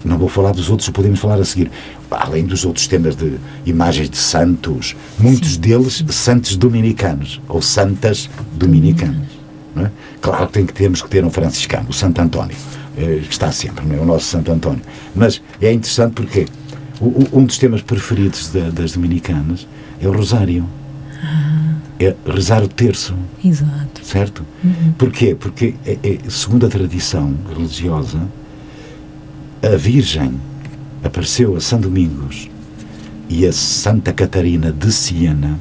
Não 0.04 0.18
vou 0.18 0.30
falar 0.30 0.52
dos 0.52 0.70
outros, 0.70 0.90
podemos 0.90 1.20
falar 1.20 1.40
a 1.40 1.46
seguir. 1.46 1.70
Além 2.12 2.46
dos 2.46 2.66
outros 2.66 2.88
temas 2.88 3.16
de 3.16 3.38
imagens 3.66 4.10
de 4.10 4.18
santos, 4.18 4.96
muitos 5.18 5.56
deles 5.58 6.04
santos 6.10 6.56
dominicanos, 6.58 7.42
ou 7.48 7.62
santas 7.62 8.30
dominicanas. 8.54 9.28
é? 9.78 9.90
Claro 10.20 10.48
que 10.48 10.54
tem 10.54 10.66
que 10.66 10.74
temos 10.74 11.02
que 11.02 11.10
ter 11.10 11.24
um 11.24 11.30
franciscano, 11.30 11.88
o 11.90 11.94
Santo 11.94 12.20
António, 12.22 12.56
eh, 12.98 13.22
que 13.24 13.32
está 13.32 13.52
sempre, 13.52 13.86
é? 13.96 14.00
o 14.00 14.06
nosso 14.06 14.26
Santo 14.26 14.52
António. 14.52 14.82
Mas 15.16 15.42
é 15.62 15.72
interessante 15.72 16.14
porque 16.14 16.46
um 17.32 17.46
dos 17.46 17.58
temas 17.58 17.82
preferidos 17.82 18.50
da- 18.50 18.70
das 18.70 18.92
dominicanas 18.92 19.66
é 20.02 20.08
o 20.08 20.12
Rosário. 20.12 20.66
É 22.00 22.16
rezar 22.28 22.64
o 22.64 22.68
terço 22.68 23.14
Exato. 23.46 24.04
certo? 24.04 24.44
Porquê? 24.98 25.36
Porque, 25.40 25.76
é- 25.86 25.98
é, 26.04 26.18
segundo 26.30 26.66
a 26.66 26.70
tradição 26.70 27.34
religiosa, 27.56 28.20
a 29.64 29.76
Virgem 29.78 30.34
apareceu 31.04 31.56
a 31.56 31.62
São 31.62 31.80
Domingos 31.80 32.50
e 33.30 33.46
a 33.46 33.52
Santa 33.54 34.12
Catarina 34.14 34.72
de 34.72 34.92
Siena 34.92 35.58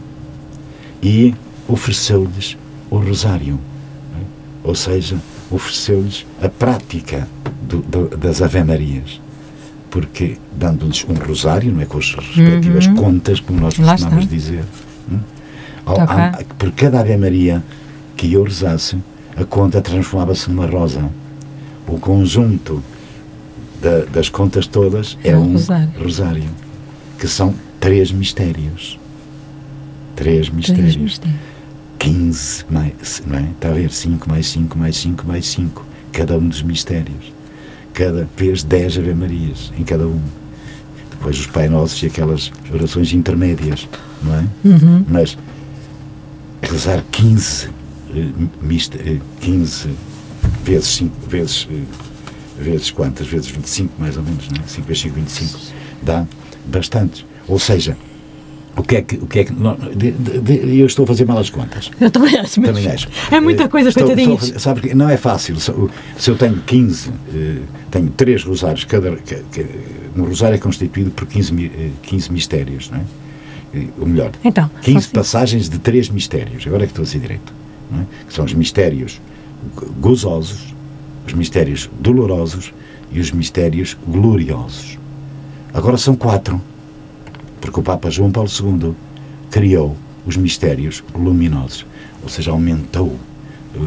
e 1.03 1.35
ofereceu-lhes 1.69 2.57
o 2.91 2.97
rosário. 2.99 3.59
é? 4.15 4.69
Ou 4.69 4.75
seja, 4.75 5.17
ofereceu-lhes 5.51 6.27
a 6.43 6.49
prática 6.49 7.27
do- 7.63 7.79
do- 7.83 8.17
das 8.17 8.43
Ave-Marias. 8.43 9.21
Porque, 9.91 10.37
dando-lhes 10.57 11.05
um 11.09 11.15
rosário, 11.15 11.73
não 11.73 11.81
é, 11.81 11.85
com 11.85 11.99
as 11.99 12.15
respectivas 12.15 12.87
contas, 12.95 13.41
como 13.41 13.61
nós 13.61 13.75
costumamos 14.03 14.29
dizer, 14.29 14.65
hum? 15.11 15.19
Ao- 15.87 15.97
a- 16.01 16.45
por 16.59 16.71
cada 16.73 17.01
Ave 17.01 17.17
Maria 17.17 17.63
que 18.17 18.33
eu 18.33 18.45
rezasse, 18.45 18.97
a 19.37 19.45
conta 19.45 19.81
transformava-se 19.81 20.49
numa 20.51 20.67
rosa. 20.67 21.11
O 21.89 21.99
conjunto 21.99 22.81
da- 23.81 24.05
das 24.07 24.29
contas 24.29 24.67
todas 24.67 25.17
é 25.25 25.31
É 25.31 25.37
um 25.37 25.53
rosário. 25.53 25.91
rosário, 26.03 26.45
que 27.19 27.27
são 27.29 27.55
três 27.79 28.11
mistérios. 28.13 28.99
Três 30.17 30.49
mistérios. 30.51 30.83
Três 30.95 30.97
mistérios. 30.97 31.41
15 31.99 32.65
mais, 32.71 33.23
não 33.27 33.39
é? 33.39 33.43
Está 33.51 33.69
a 33.69 33.73
ver? 33.73 33.91
5 33.91 34.29
mais 34.29 34.47
5 34.47 34.79
mais 34.79 34.97
5 34.97 35.27
mais 35.27 35.47
5. 35.47 35.85
Cada 36.13 36.37
um 36.39 36.49
dos 36.49 36.63
mistérios. 36.63 37.33
Cada 37.93 38.29
vez 38.37 38.63
10 38.63 38.99
Ave 38.99 39.15
Marias 39.15 39.73
em 39.79 39.85
cada 39.85 40.07
um. 40.07 40.21
Depois 41.11 41.39
os 41.39 41.47
Pai 41.47 41.69
Nossos 41.69 42.03
e 42.03 42.07
aquelas 42.07 42.51
orações 42.73 43.13
intermédias, 43.13 43.87
não 44.23 44.35
é? 44.35 44.45
Mas 45.07 45.37
rezar 46.63 47.05
15, 47.11 47.69
eh, 48.15 48.29
mista, 48.63 48.97
eh, 48.99 49.19
15 49.41 49.89
vezes 50.65 50.89
5, 50.89 51.15
vezes, 51.29 51.69
eh, 51.71 51.83
vezes 52.61 52.91
quantas? 52.91 53.27
Vezes 53.27 53.49
25 53.51 53.95
mais 53.99 54.17
ou 54.17 54.23
menos, 54.23 54.49
não 54.49 54.63
é? 54.63 54.67
5 54.67 54.87
vezes 54.87 55.03
5, 55.03 55.15
25. 55.17 55.59
Dá 56.03 56.25
bastante. 56.67 57.27
Ou 57.49 57.59
seja, 57.59 57.97
o 58.77 58.83
que 58.83 58.97
é 58.97 59.03
que. 59.03 59.17
O 59.17 59.27
que, 59.27 59.41
é 59.41 59.45
que 59.45 59.53
não, 59.53 59.75
de- 59.77 60.13
de- 60.13 60.39
de- 60.41 60.79
eu 60.79 60.87
estou 60.87 61.05
a 61.05 61.07
fazer 61.07 61.25
mal 61.27 61.39
as 61.39 61.51
contas. 61.51 61.91
Eu 62.01 62.11
também 62.11 62.37
acho. 62.39 62.61
mas 62.61 62.69
Também 62.71 62.87
acho. 62.87 63.09
É 63.31 63.41
muita 63.41 63.65
Eh, 63.65 63.69
coisa, 63.69 63.89
estou- 63.89 64.03
estou 64.05 64.15
coitadinhos. 64.17 64.41
fazer- 64.49 64.59
sabe 64.61 64.81
que 64.83 64.95
não 64.95 65.09
é 65.09 65.17
fácil. 65.17 65.59
Se 65.59 65.71
eu- 65.71 66.37
tenho 66.37 66.57
15, 66.67 67.11
eh, 67.35 67.57
tenho 67.91 68.09
três 68.11 68.45
rosários, 68.45 68.85
cada, 68.85 69.11
um 70.17 70.23
rosário 70.25 70.55
é 70.55 70.59
constituído 70.59 71.11
por 71.11 71.27
15, 71.27 71.53
mi- 71.53 71.71
eh, 71.77 71.91
15 72.03 72.31
mistérios, 72.33 72.91
não 72.91 72.99
é? 72.99 73.03
Eh, 73.75 73.87
Ou 73.99 74.07
melhor, 74.07 74.33
Então, 74.45 74.71
15 74.83 74.99
assim. 74.99 75.11
passagens 75.13 75.69
de 75.69 75.79
três 75.79 76.09
mistérios, 76.09 76.67
agora 76.67 76.85
é 76.85 76.87
que 76.87 76.93
estou 76.93 77.03
a 77.03 77.07
dizer 77.07 77.19
direito, 77.21 77.53
é? 77.93 78.05
que 78.27 78.35
são 78.35 78.45
os 78.45 78.53
mistérios 78.55 79.21
go- 79.77 79.87
gozosos, 80.01 80.75
os 81.27 81.33
mistérios 81.33 81.91
dolorosos 82.01 82.73
e 83.11 83.21
os 83.21 83.33
mistérios 83.33 83.97
gloriosos. 84.07 84.99
Agora 85.73 85.97
são 85.97 86.17
quatro, 86.17 86.61
porque 87.61 87.81
o 87.81 87.83
Papa 87.83 88.11
João 88.11 88.31
Paulo 88.31 88.49
II 88.49 88.95
criou 89.51 89.97
os 90.27 90.37
mistérios 90.37 91.03
luminosos, 91.15 91.87
ou 92.23 92.29
seja, 92.29 92.51
aumentou 92.51 93.17
eh, 93.75 93.79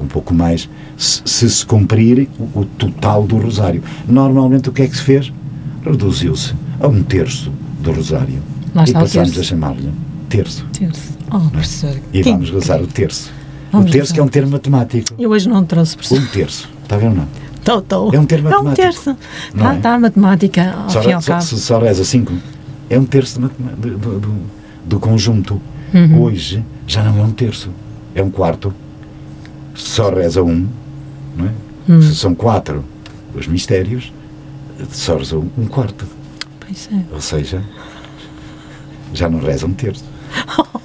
um 0.00 0.06
pouco 0.06 0.32
mais 0.34 0.68
se 0.96 1.22
se, 1.24 1.48
se 1.48 1.66
cumprir 1.66 2.28
o, 2.38 2.60
o 2.60 2.64
total 2.64 3.26
do 3.26 3.36
rosário. 3.36 3.82
Normalmente 4.06 4.68
o 4.68 4.72
que 4.72 4.82
é 4.82 4.88
que 4.88 4.96
se 4.96 5.02
fez? 5.02 5.32
Reduziu-se 5.84 6.54
a 6.78 6.88
um 6.88 7.02
terço 7.02 7.50
do 7.80 7.92
rosário. 7.92 8.42
Lá 8.74 8.84
e 8.84 8.92
terço. 8.92 9.40
a 9.40 9.42
chamar-lhe 9.42 9.90
terço. 10.28 10.64
Terço. 10.72 11.18
Oh, 11.30 11.50
professor. 11.50 11.96
E 12.12 12.22
vamos 12.22 12.50
rezar 12.50 12.80
o 12.80 12.86
terço. 12.86 13.32
Vamos 13.72 13.88
o 13.90 13.92
terço 13.92 14.12
que 14.14 14.20
é 14.20 14.22
um 14.22 14.28
termo 14.28 14.50
matemático. 14.52 15.14
Eu 15.18 15.30
hoje 15.30 15.48
não 15.48 15.64
trouxe, 15.64 15.96
professor. 15.96 16.18
Um 16.22 16.26
terço. 16.26 16.68
Está 16.82 16.96
a 16.96 16.98
ver 16.98 17.06
ou 17.08 17.14
não? 17.14 17.28
Tô, 17.64 17.80
tô. 17.82 18.12
É 18.12 18.18
um 18.18 18.24
termo 18.26 18.48
É 18.48 18.58
um 18.58 18.64
matemático. 18.64 18.82
terço. 19.04 19.16
Está 19.54 19.74
é? 19.74 19.78
tá 19.78 19.94
a 19.94 19.98
matemática, 19.98 20.72
ao 20.72 20.90
Só, 20.90 21.02
fim 21.02 21.12
ao 21.12 21.20
só, 21.22 21.32
cabo. 21.32 21.42
se 21.44 21.60
só 21.60 21.78
reza 21.78 22.04
5, 22.04 22.32
é 22.88 22.98
um 22.98 23.04
terço 23.04 23.40
de 23.40 23.48
do, 23.48 23.98
do- 23.98 24.40
do- 24.86 24.98
conjunto. 25.00 25.60
Uhum. 25.92 26.22
Hoje 26.22 26.64
já 26.86 27.02
não 27.02 27.18
é 27.20 27.22
um 27.22 27.32
terço, 27.32 27.70
é 28.14 28.22
um 28.22 28.30
quarto. 28.30 28.74
Só 29.74 30.10
reza 30.10 30.42
um, 30.42 30.66
não 31.36 31.46
é? 31.46 31.50
Hum. 31.88 32.02
Se 32.02 32.14
são 32.14 32.34
quatro 32.34 32.84
os 33.34 33.46
mistérios, 33.46 34.12
só 34.90 35.16
reza 35.16 35.36
um, 35.38 35.48
um 35.58 35.66
quarto. 35.66 36.06
Pois 36.60 36.88
é. 36.92 37.02
Ou 37.12 37.20
seja, 37.20 37.62
já 39.12 39.28
não 39.28 39.40
reza 39.40 39.66
um 39.66 39.72
terço. 39.72 40.04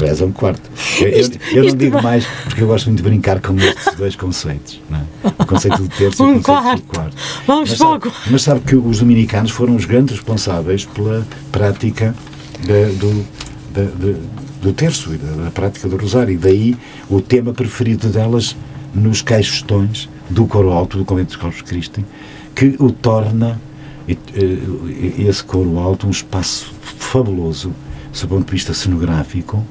Reza 0.00 0.24
um 0.24 0.32
quarto. 0.32 0.62
Eu, 1.00 1.08
eu- 1.08 1.20
Isto- 1.20 1.38
eu 1.50 1.56
não 1.62 1.64
isto 1.68 1.76
digo 1.78 1.92
vai- 1.92 2.02
mais 2.02 2.26
porque 2.44 2.62
eu 2.62 2.66
gosto 2.66 2.86
muito 2.86 3.02
de 3.02 3.08
brincar 3.08 3.40
com 3.40 3.56
estes 3.58 3.94
dois 3.96 4.16
conceitos. 4.16 4.80
Não 4.88 4.98
é? 4.98 5.02
o 5.42 5.46
conceito 5.46 5.82
do 5.82 5.88
terço 5.88 6.22
um 6.24 6.34
e 6.34 6.38
o 6.38 6.42
conceito 6.42 6.44
quarto. 6.62 6.76
do 6.82 6.86
quarto. 6.88 7.16
Vamos 7.46 7.70
mas, 7.70 7.78
sabe, 7.78 8.12
mas 8.30 8.42
sabe 8.42 8.60
que 8.60 8.76
os 8.76 8.98
dominicanos 9.00 9.50
foram 9.50 9.74
os 9.76 9.84
grandes 9.84 10.16
responsáveis 10.16 10.84
pela 10.84 11.26
prática 11.52 12.14
da- 12.60 12.92
do, 12.98 13.24
da- 13.72 13.82
da- 13.82 14.18
do 14.62 14.72
terço 14.72 15.14
e 15.14 15.16
da, 15.18 15.44
da 15.44 15.50
prática 15.50 15.88
do 15.88 15.96
rosário. 15.96 16.32
E 16.34 16.36
daí 16.36 16.76
o 17.08 17.20
tema 17.20 17.52
preferido 17.52 18.08
delas 18.08 18.56
nos 18.94 19.22
caixotões 19.22 20.08
do 20.30 20.46
coro 20.46 20.70
alto 20.72 20.98
do 20.98 21.04
Convento 21.04 21.28
dos 21.28 21.36
Corpos 21.36 21.58
de 21.58 21.64
Cristo, 21.64 22.04
que 22.54 22.74
o 22.78 22.90
torna, 22.90 23.60
esse 25.18 25.44
coro 25.44 25.78
alto, 25.78 26.06
um 26.06 26.10
espaço 26.10 26.72
fabuloso, 26.98 27.72
sob 28.12 28.32
o 28.34 28.36
ponto 28.38 28.46
de 28.46 28.52
vista 28.52 28.74
cenográfico, 28.74 29.64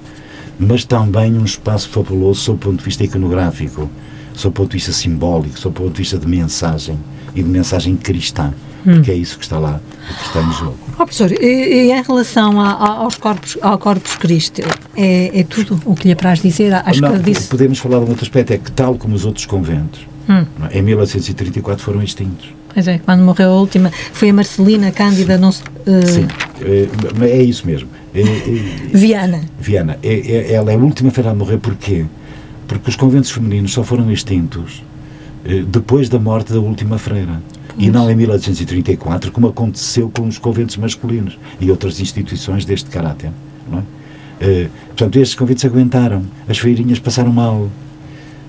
mas 0.59 0.83
também 0.83 1.33
um 1.37 1.45
espaço 1.45 1.89
fabuloso 1.89 2.41
sob 2.41 2.57
o 2.57 2.59
ponto 2.59 2.79
de 2.79 2.85
vista 2.85 3.03
iconográfico, 3.03 3.89
sob 4.33 4.49
o 4.49 4.51
ponto 4.53 4.71
de 4.71 4.77
vista 4.77 4.91
simbólico, 4.91 5.57
sob 5.59 5.77
o 5.77 5.81
ponto 5.83 5.91
de 5.93 5.97
vista 5.99 6.17
de 6.17 6.27
mensagem 6.27 6.97
e 7.35 7.43
de 7.43 7.49
mensagem 7.49 7.95
cristã, 7.95 8.53
porque 8.83 9.11
é 9.11 9.15
isso 9.15 9.37
que 9.37 9.43
está 9.43 9.59
lá, 9.59 9.79
que 10.07 10.25
está 10.27 10.41
no 10.41 10.53
jogo. 10.53 10.77
Ó, 10.93 11.05
professor, 11.05 11.31
e, 11.31 11.45
e 11.45 11.91
em 11.91 12.01
relação 12.01 12.59
a- 12.61 12.71
a- 12.71 12.97
aos 12.99 13.15
corpos, 13.15 13.57
ao 13.61 13.77
Corpus 13.77 14.15
Christi, 14.15 14.63
é, 14.95 15.39
é 15.39 15.43
tudo 15.43 15.79
o 15.85 15.93
que 15.95 16.07
lhe 16.07 16.13
apraz 16.13 16.41
dizer? 16.41 16.73
Acho 16.73 17.01
Não, 17.01 17.13
que 17.13 17.19
disse. 17.19 17.47
podemos 17.47 17.77
falar 17.79 17.99
de 17.99 18.05
um 18.05 18.09
outro 18.09 18.23
aspecto, 18.23 18.53
é 18.53 18.57
que 18.57 18.71
tal 18.71 18.95
como 18.95 19.13
os 19.15 19.25
outros 19.25 19.45
conventos, 19.45 20.01
Hum. 20.29 20.45
é? 20.71 20.79
em 20.79 20.81
1834 20.81 21.83
foram 21.83 22.01
extintos. 22.01 22.47
Pois 22.73 22.87
é, 22.87 22.99
quando 22.99 23.21
morreu 23.23 23.49
a 23.51 23.55
última, 23.59 23.91
foi 24.13 24.29
a 24.29 24.33
Marcelina 24.33 24.91
Cândida, 24.91 25.37
não 25.37 25.51
se- 25.51 25.63
eh, 25.85 26.05
Sim, 26.05 26.27
é, 26.61 27.29
é 27.29 27.43
isso 27.43 27.65
mesmo. 27.65 27.89
É- 28.19 28.21
é- 28.21 28.97
Viana. 28.97 29.41
Viana, 29.59 29.97
é, 30.03 30.53
ela 30.53 30.71
é 30.71 30.75
a 30.75 30.77
última 30.79 31.11
feira 31.11 31.31
a 31.31 31.35
morrer 31.35 31.57
porquê? 31.57 32.05
Porque 32.67 32.89
os 32.89 32.95
conventos 32.95 33.29
femininos 33.31 33.71
só 33.73 33.83
foram 33.83 34.11
extintos 34.11 34.83
eh, 35.45 35.63
depois 35.67 36.09
da 36.09 36.19
morte 36.19 36.51
da 36.51 36.59
última 36.59 36.97
freira. 36.97 37.41
E 37.77 37.89
não 37.91 38.09
em 38.09 38.15
1834, 38.15 39.31
como 39.31 39.47
aconteceu 39.47 40.09
com 40.09 40.27
os 40.27 40.37
conventos 40.39 40.75
masculinos 40.77 41.37
e 41.61 41.69
outras 41.69 41.99
instituições 41.99 42.65
deste 42.65 42.89
caráter. 42.89 43.29
É? 43.71 43.77
Eh, 44.41 44.67
portanto, 44.87 45.17
estes 45.17 45.35
conventos 45.35 45.63
aguentaram. 45.63 46.23
As 46.49 46.57
feirinhas 46.57 46.99
passaram 46.99 47.31
mal. 47.31 47.69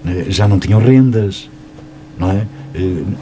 Eh, 0.06 0.26
já 0.30 0.48
não 0.48 0.58
tinham 0.58 0.80
rendas. 0.80 1.48
Não 2.18 2.30
é? 2.30 2.46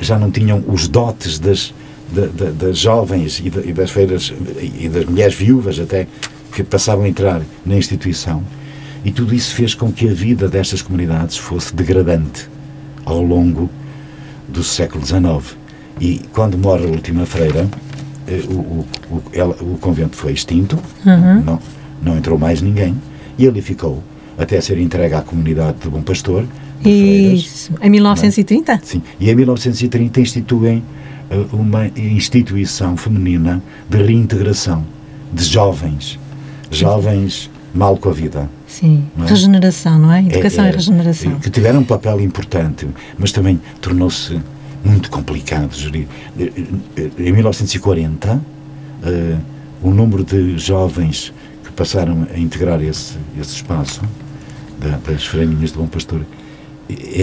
Já 0.00 0.18
não 0.18 0.30
tinham 0.30 0.62
os 0.68 0.86
dotes 0.88 1.38
das, 1.38 1.72
da- 2.12 2.26
da- 2.26 2.50
das 2.50 2.78
jovens 2.78 3.40
e, 3.40 3.46
e 3.68 3.72
das 3.72 3.90
feiras 3.90 4.32
e 4.80 4.88
das 4.88 5.04
mulheres 5.06 5.34
viúvas 5.34 5.78
até 5.78 6.06
que 6.56 6.64
passavam 6.64 7.04
a 7.04 7.08
entrar 7.08 7.42
na 7.66 7.76
instituição. 7.76 8.42
E 9.04 9.10
tudo 9.10 9.34
isso 9.34 9.54
fez 9.54 9.74
com 9.74 9.92
que 9.92 10.08
a 10.08 10.12
vida 10.14 10.48
destas 10.48 10.80
comunidades 10.80 11.36
fosse 11.36 11.74
degradante 11.76 12.48
ao 13.04 13.20
longo 13.22 13.68
do 14.48 14.64
século 14.64 15.04
XIX. 15.04 15.54
E 16.00 16.22
quando 16.32 16.56
morre 16.56 16.86
a 16.86 16.88
última 16.88 17.26
freira, 17.26 17.68
eh, 18.26 18.40
o, 18.48 18.52
o, 18.54 18.86
o, 19.10 19.22
ela- 19.34 19.56
o 19.60 19.76
convento 19.78 20.16
foi 20.16 20.32
extinto, 20.32 20.78
não, 21.44 21.60
não 22.02 22.16
entrou 22.16 22.38
mais 22.38 22.62
ninguém, 22.62 22.96
e 23.38 23.46
ali 23.46 23.60
ficou, 23.60 24.02
até 24.38 24.58
ser 24.62 24.78
entregue 24.78 25.14
à 25.14 25.20
comunidade 25.20 25.76
de 25.82 25.88
Bom 25.90 26.00
Pastor, 26.02 26.42
de 26.80 26.82
freiras, 26.82 27.40
Isso. 27.40 27.72
Em 27.82 27.90
1930? 27.90 28.80
Sim. 28.82 29.02
E 29.20 29.30
em 29.30 29.34
1930 29.34 30.20
instituem 30.22 30.82
eh, 31.30 31.36
uma 31.52 31.86
instituição 31.96 32.96
feminina 32.96 33.62
de 33.90 33.98
reintegração 34.02 34.84
de 35.32 35.44
jovens, 35.44 36.18
jovens 36.70 37.50
mal 37.74 37.96
com 37.96 38.08
a 38.08 38.12
vida. 38.12 38.48
Sim. 38.66 39.04
Não 39.16 39.26
é? 39.26 39.28
Regeneração, 39.28 39.98
não 39.98 40.12
é? 40.12 40.20
Educação 40.20 40.64
É- 40.64 40.68
e 40.68 40.70
é, 40.70 40.74
regeneração. 40.74 41.34
Que 41.38 41.50
tiveram 41.50 41.80
um 41.80 41.84
papel 41.84 42.20
importante, 42.20 42.86
mas 43.18 43.32
também 43.32 43.60
tornou-se 43.80 44.40
muito 44.84 45.10
complicado 45.10 45.70
Em 47.18 47.32
1940, 47.32 48.40
eh, 49.04 49.36
o 49.82 49.90
número 49.90 50.24
de 50.24 50.56
jovens 50.58 51.32
que 51.64 51.70
passaram 51.72 52.26
a 52.34 52.38
integrar 52.38 52.82
esse, 52.82 53.14
esse 53.40 53.54
espaço 53.56 54.00
da- 54.80 54.98
das 55.10 55.24
freirinhas 55.26 55.72
de 55.72 55.78
Bom 55.78 55.86
Pastor 55.86 56.20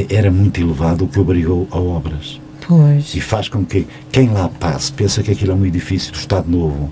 era 0.10 0.30
muito 0.30 0.60
elevado, 0.60 1.06
o 1.06 1.08
que 1.08 1.20
obrigou 1.20 1.68
a 1.72 1.80
obras. 1.80 2.40
Pois. 2.68 3.14
E 3.16 3.22
faz 3.22 3.48
com 3.50 3.64
que 3.66 3.86
quem 4.12 4.30
lá 4.30 4.50
passe 4.50 4.92
pensa 4.92 5.22
que 5.24 5.32
aquilo 5.32 5.52
é 5.52 5.56
um 5.56 5.66
edifício 5.66 6.12
do 6.12 6.18
Estado 6.18 6.50
Novo. 6.50 6.90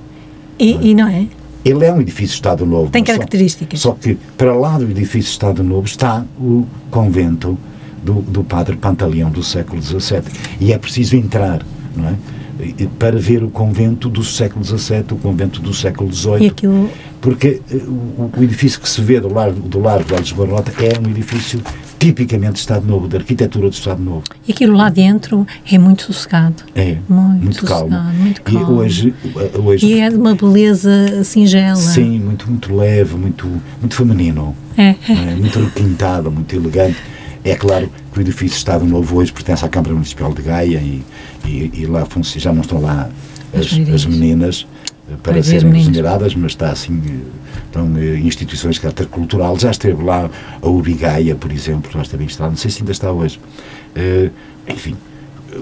E, 0.59 0.89
e 0.91 0.93
não 0.95 1.07
é? 1.07 1.25
Ele 1.63 1.85
é 1.85 1.93
um 1.93 2.01
edifício 2.01 2.33
Estado 2.35 2.65
Novo. 2.65 2.89
Tem 2.91 3.05
só- 3.05 3.11
características. 3.13 3.79
Só, 3.79 3.91
que 3.91 4.15
para 4.37 4.53
lá 4.55 4.77
do 4.77 4.89
edifício 4.89 5.29
Estado 5.31 5.63
Novo 5.63 5.85
está 5.85 6.25
o 6.39 6.65
convento 6.89 7.57
do, 8.03 8.15
do 8.21 8.43
padre 8.43 8.75
Pantaleão 8.75 9.29
do 9.29 9.43
século 9.43 9.81
XVII. 9.81 10.23
E 10.59 10.73
é 10.73 10.77
preciso 10.77 11.15
entrar, 11.15 11.63
não 11.95 12.09
é? 12.09 12.15
E- 12.59 12.75
e 12.83 12.87
Para 12.87 13.17
ver 13.17 13.43
o 13.43 13.49
convento 13.49 14.09
do 14.09 14.23
século 14.23 14.63
XVII, 14.63 15.05
o 15.11 15.15
convento 15.15 15.61
do 15.61 15.73
século 15.73 16.09
E 16.09 16.13
XVIII. 16.13 16.47
aquilo. 16.47 16.89
Porque 17.19 17.61
eh, 17.71 17.75
o, 17.75 18.31
o 18.35 18.43
edifício 18.43 18.79
que 18.81 18.89
se 18.89 18.99
vê 19.01 19.19
do 19.19 19.31
largo, 19.33 19.59
do 19.59 19.79
largo 19.79 20.03
de 20.05 20.13
Alves 20.13 20.31
Barrota 20.31 20.71
é 20.83 20.99
um 20.99 21.09
edifício 21.09 21.61
tipicamente 21.99 22.53
de 22.53 22.59
Estado 22.59 22.85
Novo, 22.87 23.07
de 23.07 23.15
arquitetura 23.15 23.69
do 23.69 23.73
Estado 23.73 24.01
Novo. 24.01 24.23
E 24.47 24.51
aquilo 24.51 24.75
lá 24.75 24.89
dentro 24.89 25.45
é 25.71 25.77
muito 25.77 26.01
sossegado. 26.03 26.63
É, 26.73 26.97
Muito 27.07 27.43
muito, 27.43 27.65
calmo. 27.65 27.95
muito 28.13 28.41
E 28.41 28.53
calmo. 28.53 28.71
hoje, 28.73 29.13
eh, 29.35 29.51
hoje 29.59 29.85
E 29.85 29.99
é 29.99 30.09
de 30.09 30.15
uma 30.15 30.33
beleza 30.33 31.23
singela. 31.23 31.75
Sim, 31.75 32.19
muito, 32.19 32.49
muito 32.49 32.75
leve, 32.75 33.15
muito, 33.15 33.47
muito 33.79 33.95
feminino. 33.95 34.55
É. 34.75 34.95
é? 35.07 35.35
Muito 35.35 35.59
requintado, 35.59 36.31
muito 36.31 36.55
elegante. 36.55 36.97
É 37.43 37.55
claro 37.55 37.89
que 38.13 38.19
o 38.19 38.21
edifício 38.21 38.57
Estado 38.57 38.85
Novo 38.85 39.17
hoje 39.17 39.31
pertence 39.31 39.65
à 39.65 39.69
Câmara 39.69 39.93
Municipal 39.93 40.33
de 40.33 40.41
Gaia 40.41 40.77
e, 40.77 41.03
e, 41.45 41.71
e 41.73 41.85
lá 41.85 42.07
já 42.37 42.53
não 42.53 42.61
estão 42.61 42.79
lá 42.79 43.09
As 43.53 43.61
as, 43.61 43.71
meninas. 43.73 43.93
as 43.95 44.05
meninas 44.05 44.67
eh, 45.09 45.15
para 45.23 45.39
as 45.39 45.47
serem 45.47 45.71
regeneradas, 45.71 46.35
mas 46.35 46.51
está 46.51 46.71
assim, 46.71 47.01
eh, 47.03 47.61
estão 47.65 47.97
eh, 47.97 48.19
instituições 48.19 48.75
de 48.75 48.81
caráter 48.81 49.07
cultural. 49.07 49.57
Já 49.59 49.71
esteve 49.71 50.03
lá 50.03 50.29
a 50.61 50.67
Ubigaia, 50.67 51.35
por 51.35 51.51
exemplo, 51.51 51.91
já 51.91 52.01
esteve 52.01 52.25
instalada, 52.25 52.51
não 52.51 52.57
sei 52.57 52.69
se 52.69 52.81
ainda 52.81 52.91
está 52.91 53.11
hoje. 53.11 53.39
Eh, 53.95 54.29
enfim, 54.67 54.95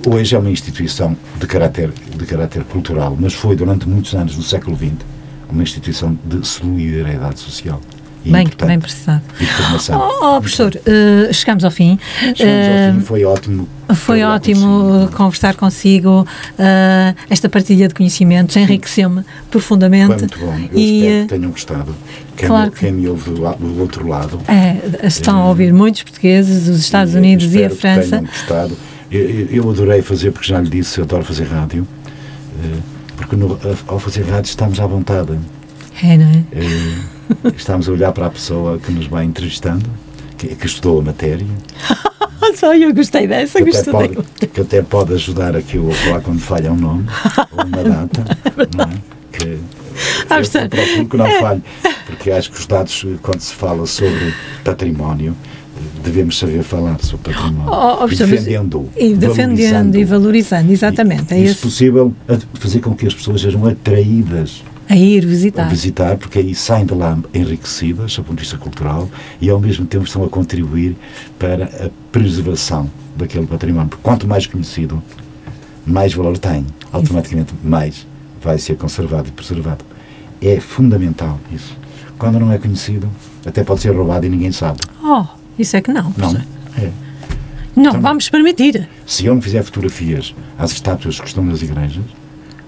hoje 0.06 0.36
é 0.36 0.40
uma 0.40 0.52
instituição 0.52 1.16
de 1.40 1.48
caráter, 1.48 1.92
de 2.16 2.26
caráter 2.26 2.64
cultural, 2.66 3.16
mas 3.18 3.34
foi 3.34 3.56
durante 3.56 3.88
muitos 3.88 4.14
anos 4.14 4.36
do 4.36 4.44
século 4.44 4.76
XX 4.76 4.94
uma 5.50 5.64
instituição 5.64 6.18
de 6.26 6.46
solidariedade 6.46 7.40
social. 7.40 7.82
E 8.26 8.32
Bem, 8.32 8.44
importante, 8.44 8.68
bem 8.70 8.80
precisado. 8.80 9.22
E 9.40 9.46
de 9.46 9.52
formação. 9.52 9.98
Oh, 10.00 10.36
oh, 10.36 10.42
professor, 10.42 10.76
eh, 10.86 11.32
chegamos 11.32 11.64
ao 11.64 11.72
fim. 11.72 11.98
Chegamos 12.36 12.40
Eh, 12.42 12.88
ao 12.90 12.94
fim, 12.96 13.00
foi 13.06 13.24
ótimo. 13.24 13.70
Foi 13.96 14.24
ótimo 14.24 14.62
consigo. 15.02 15.12
conversar 15.18 15.56
consigo. 15.56 16.28
eh, 16.58 17.16
esta 17.30 17.48
partilha 17.48 17.88
de 17.88 17.94
conhecimentos 17.94 18.56
enriqueceu-me 18.58 19.24
profundamente. 19.50 20.08
Foi 20.08 20.18
muito 20.18 20.40
bom. 20.40 20.54
Eu 20.74 20.78
e 20.80 20.98
espero 21.00 21.16
eh, 21.18 21.22
que 21.24 21.28
tenham 21.30 21.52
gostado. 21.52 21.96
Quem, 22.36 22.48
claro 22.48 22.66
me, 22.66 22.72
que- 22.72 22.80
quem 22.80 22.92
me 22.92 23.08
ouve 23.08 23.30
do, 23.32 23.36
do 23.56 23.82
outro 23.82 24.06
lado. 24.08 24.40
eh, 24.50 25.08
estão 25.08 25.42
a 25.42 25.48
ouvir 25.48 25.72
muitos 25.74 26.04
portugueses 26.04 26.66
dos 26.66 26.80
Estados 26.80 27.14
e 27.14 27.18
Unidos 27.18 27.46
e 27.54 27.64
a 27.64 27.68
espero 27.68 27.76
que 27.76 27.82
França. 27.82 28.10
tenham 28.10 28.26
gostado. 28.26 28.78
Eu, 29.10 29.22
eu- 29.50 29.70
adorei 29.72 30.02
fazer, 30.02 30.32
porque 30.32 30.48
já 30.48 30.60
lhe 30.60 30.70
disse, 30.70 31.00
eu 31.00 31.06
adoro 31.06 31.24
fazer 31.24 31.46
rádio. 31.46 31.88
eh, 32.64 32.78
Porque 33.16 33.36
no- 33.36 33.58
ao 33.88 33.98
fazer 34.00 34.24
rádio 34.24 34.50
estamos 34.50 34.80
à 34.80 34.86
vontade. 34.86 35.38
É, 36.04 36.18
não 36.18 36.26
é? 36.26 36.44
Eh, 36.54 36.96
Estamos 37.56 37.88
a 37.88 37.92
olhar 37.92 38.12
para 38.12 38.28
a 38.28 38.30
pessoa 38.30 38.78
que 38.80 38.92
nos 38.92 39.08
vai 39.08 39.26
entrevistando, 39.26 39.86
que, 40.38 40.56
que 40.56 40.66
estudou 40.66 41.00
a 41.00 41.04
matéria, 41.04 41.46
Só 42.56 42.74
eu 42.76 42.94
gostei 42.94 43.28
dessa, 43.28 43.62
que 43.62 43.70
até, 43.70 43.92
gostei. 43.92 44.16
pode, 44.16 44.48
que 44.48 44.62
até 44.62 44.82
pode 44.82 45.14
ajudar 45.14 45.56
aqui 45.56 45.78
o 45.78 45.92
falar 45.92 46.22
quando 46.22 46.40
falha 46.40 46.72
um 46.72 46.76
nome 46.76 47.06
ou 47.52 47.64
uma 47.66 47.84
data. 47.84 48.26
não 48.76 48.86
é? 48.86 48.98
Que 49.32 49.60
Ah, 50.30 50.40
eu 50.40 50.70
procuro 50.70 51.06
que 51.10 51.18
não 51.18 51.32
falhe, 51.40 51.64
porque 52.08 52.32
acho 52.32 52.52
que 52.52 52.60
os 52.60 52.66
dados, 52.66 53.06
quando 53.22 53.40
se 53.42 53.54
fala 53.54 53.86
sobre 53.86 54.34
património, 54.64 55.36
devemos 56.04 56.38
saber 56.38 56.64
falar 56.64 56.98
sobre 57.02 57.34
património. 57.34 57.72
Oh, 57.72 58.04
oh, 58.04 58.08
e 58.08 58.16
defendendo-o. 58.16 58.90
E 58.98 59.14
defendendo 59.14 59.96
e 59.96 60.04
valorizando, 60.04 60.72
exatamente. 60.72 61.34
E, 61.34 61.46
é 61.46 61.54
se 61.54 61.62
possível, 61.62 62.14
fazer 62.56 62.80
com 62.80 62.96
que 62.96 63.06
as 63.06 63.14
pessoas 63.14 63.42
sejam 63.42 63.66
atraídas 63.66 64.64
a 64.90 64.96
ir 64.96 65.24
a 65.24 65.28
visitar. 65.28 65.70
visitar, 65.70 66.18
porque 66.18 66.40
aí 66.40 66.56
saem 66.56 66.86
de 66.86 66.94
lá 66.96 67.18
enriquecidas, 67.34 68.16
do 68.16 68.24
ponto 68.24 68.36
de 68.38 68.42
vista 68.42 68.58
cultural, 68.58 69.08
e 69.40 69.50
ao 69.50 69.60
mesmo 69.60 69.86
tempo 69.86 70.06
estão 70.06 70.24
a 70.24 70.30
contribuir 70.30 70.96
para 71.38 71.66
a 71.66 71.90
preservação 72.12 72.90
daquele 73.16 73.46
património. 73.46 73.90
Porque 73.90 74.02
quanto 74.04 74.28
mais 74.28 74.48
conhecido, 74.48 75.02
mais 75.86 76.14
valor 76.14 76.38
tem. 76.38 76.66
Automaticamente 76.92 77.54
mais 77.64 78.08
vai 78.42 78.58
ser 78.58 78.76
conservado 78.78 79.28
e 79.30 79.32
preservado. 79.32 79.86
É 80.42 80.60
fundamental 80.60 81.40
isso. 81.54 81.78
Quando 82.18 82.40
não 82.40 82.52
é 82.52 82.58
conhecido, 82.58 83.10
até 83.46 83.64
pode 83.64 83.82
ser 83.82 83.92
roubado 83.96 84.26
e 84.26 84.30
ninguém 84.30 84.52
sabe. 84.52 84.80
Oh, 85.04 85.26
isso 85.58 85.78
é 85.78 85.82
que 85.82 85.92
não. 85.92 86.14
Não. 86.18 86.36
É. 86.78 86.90
Não, 87.76 87.92
Então- 87.92 88.02
vamos 88.02 88.28
permitir. 88.30 88.90
Se 89.06 89.26
eu 89.26 89.36
não 89.36 89.42
fizer 89.42 89.62
fotografias 89.64 90.34
às 90.58 90.72
estátuas 90.72 91.20
que 91.20 91.28
estão 91.28 91.44
nas 91.46 91.62
igrejas, 91.62 92.04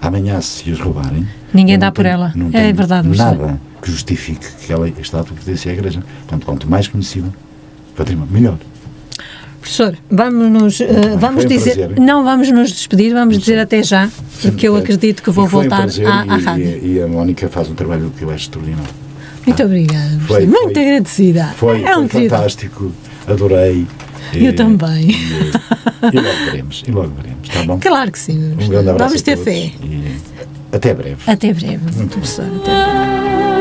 amanhã 0.02 0.40
se 0.42 0.70
as 0.70 0.78
roubarem. 0.80 1.26
Ninguém 1.54 1.78
dá 1.78 1.90
por 1.90 2.02
tenho- 2.02 2.14
ela. 2.14 2.32
não 2.36 2.50
É 2.52 2.72
verdade, 2.72 3.08
professor. 3.08 3.36
Nada 3.38 3.60
que 3.80 3.90
justifique 3.90 4.46
que 4.46 4.64
aquela 4.64 4.88
estátua 4.88 5.34
pertence 5.34 5.68
à 5.68 5.72
igreja. 5.72 6.02
Portanto, 6.20 6.44
quanto 6.46 6.68
mais 6.70 6.86
conhecida, 6.88 7.28
património, 7.96 8.32
melhor. 8.32 8.58
Professor, 9.60 9.96
vamos 10.10 10.50
nos, 10.50 10.80
uh, 10.80 10.84
vamos 11.18 11.44
um 11.44 11.48
dizer, 11.48 11.76
prazer. 11.76 12.00
não 12.00 12.24
vamos 12.24 12.50
nos 12.50 12.70
despedir, 12.72 13.12
vamos 13.12 13.38
dizer 13.38 13.58
até 13.60 13.80
já, 13.82 14.08
porque 14.40 14.66
eu 14.66 14.74
acredito 14.76 15.22
que 15.22 15.30
vou 15.30 15.44
um 15.44 15.48
voltar 15.48 15.82
prazer 15.82 16.04
à, 16.06 16.22
à 16.22 16.38
e- 16.38 16.42
rádio. 16.42 16.80
E, 16.84 17.00
a 17.00 17.06
Mónica 17.06 17.48
faz 17.48 17.70
um 17.70 17.74
trabalho 17.74 18.12
que 18.18 18.24
eu 18.24 18.30
acho 18.30 18.44
extraordinário. 18.44 18.90
Muito 19.46 19.62
obrigada, 19.62 20.08
professor. 20.16 20.26
Foi- 20.26 20.46
muito 20.46 20.72
foi- 20.74 20.82
agradecida. 20.88 21.44
Foi, 21.56 21.82
é 21.84 21.96
um 21.96 22.08
foi 22.08 22.28
fantástico, 22.28 22.92
adorei. 23.26 23.86
Eu 24.34 24.50
E- 24.50 24.52
também. 24.52 25.10
E, 25.10 25.16
e 26.12 26.20
logo 26.20 26.44
veremos, 26.46 26.82
e 26.86 26.90
logo 26.90 27.08
veremos, 27.14 27.48
está 27.48 27.62
bom? 27.64 27.78
Claro 27.80 28.10
que 28.12 28.18
sim. 28.18 28.52
Um 28.52 28.68
grande 28.68 28.90
abraço 28.90 29.08
Vamos 29.10 29.22
ter 29.22 29.36
fé. 29.36 29.72
até 30.72 30.94
breve. 30.94 31.16
Até 31.26 31.52
breve, 31.52 32.06
professor. 32.08 32.44
Até 32.44 32.70
breve. 32.70 33.51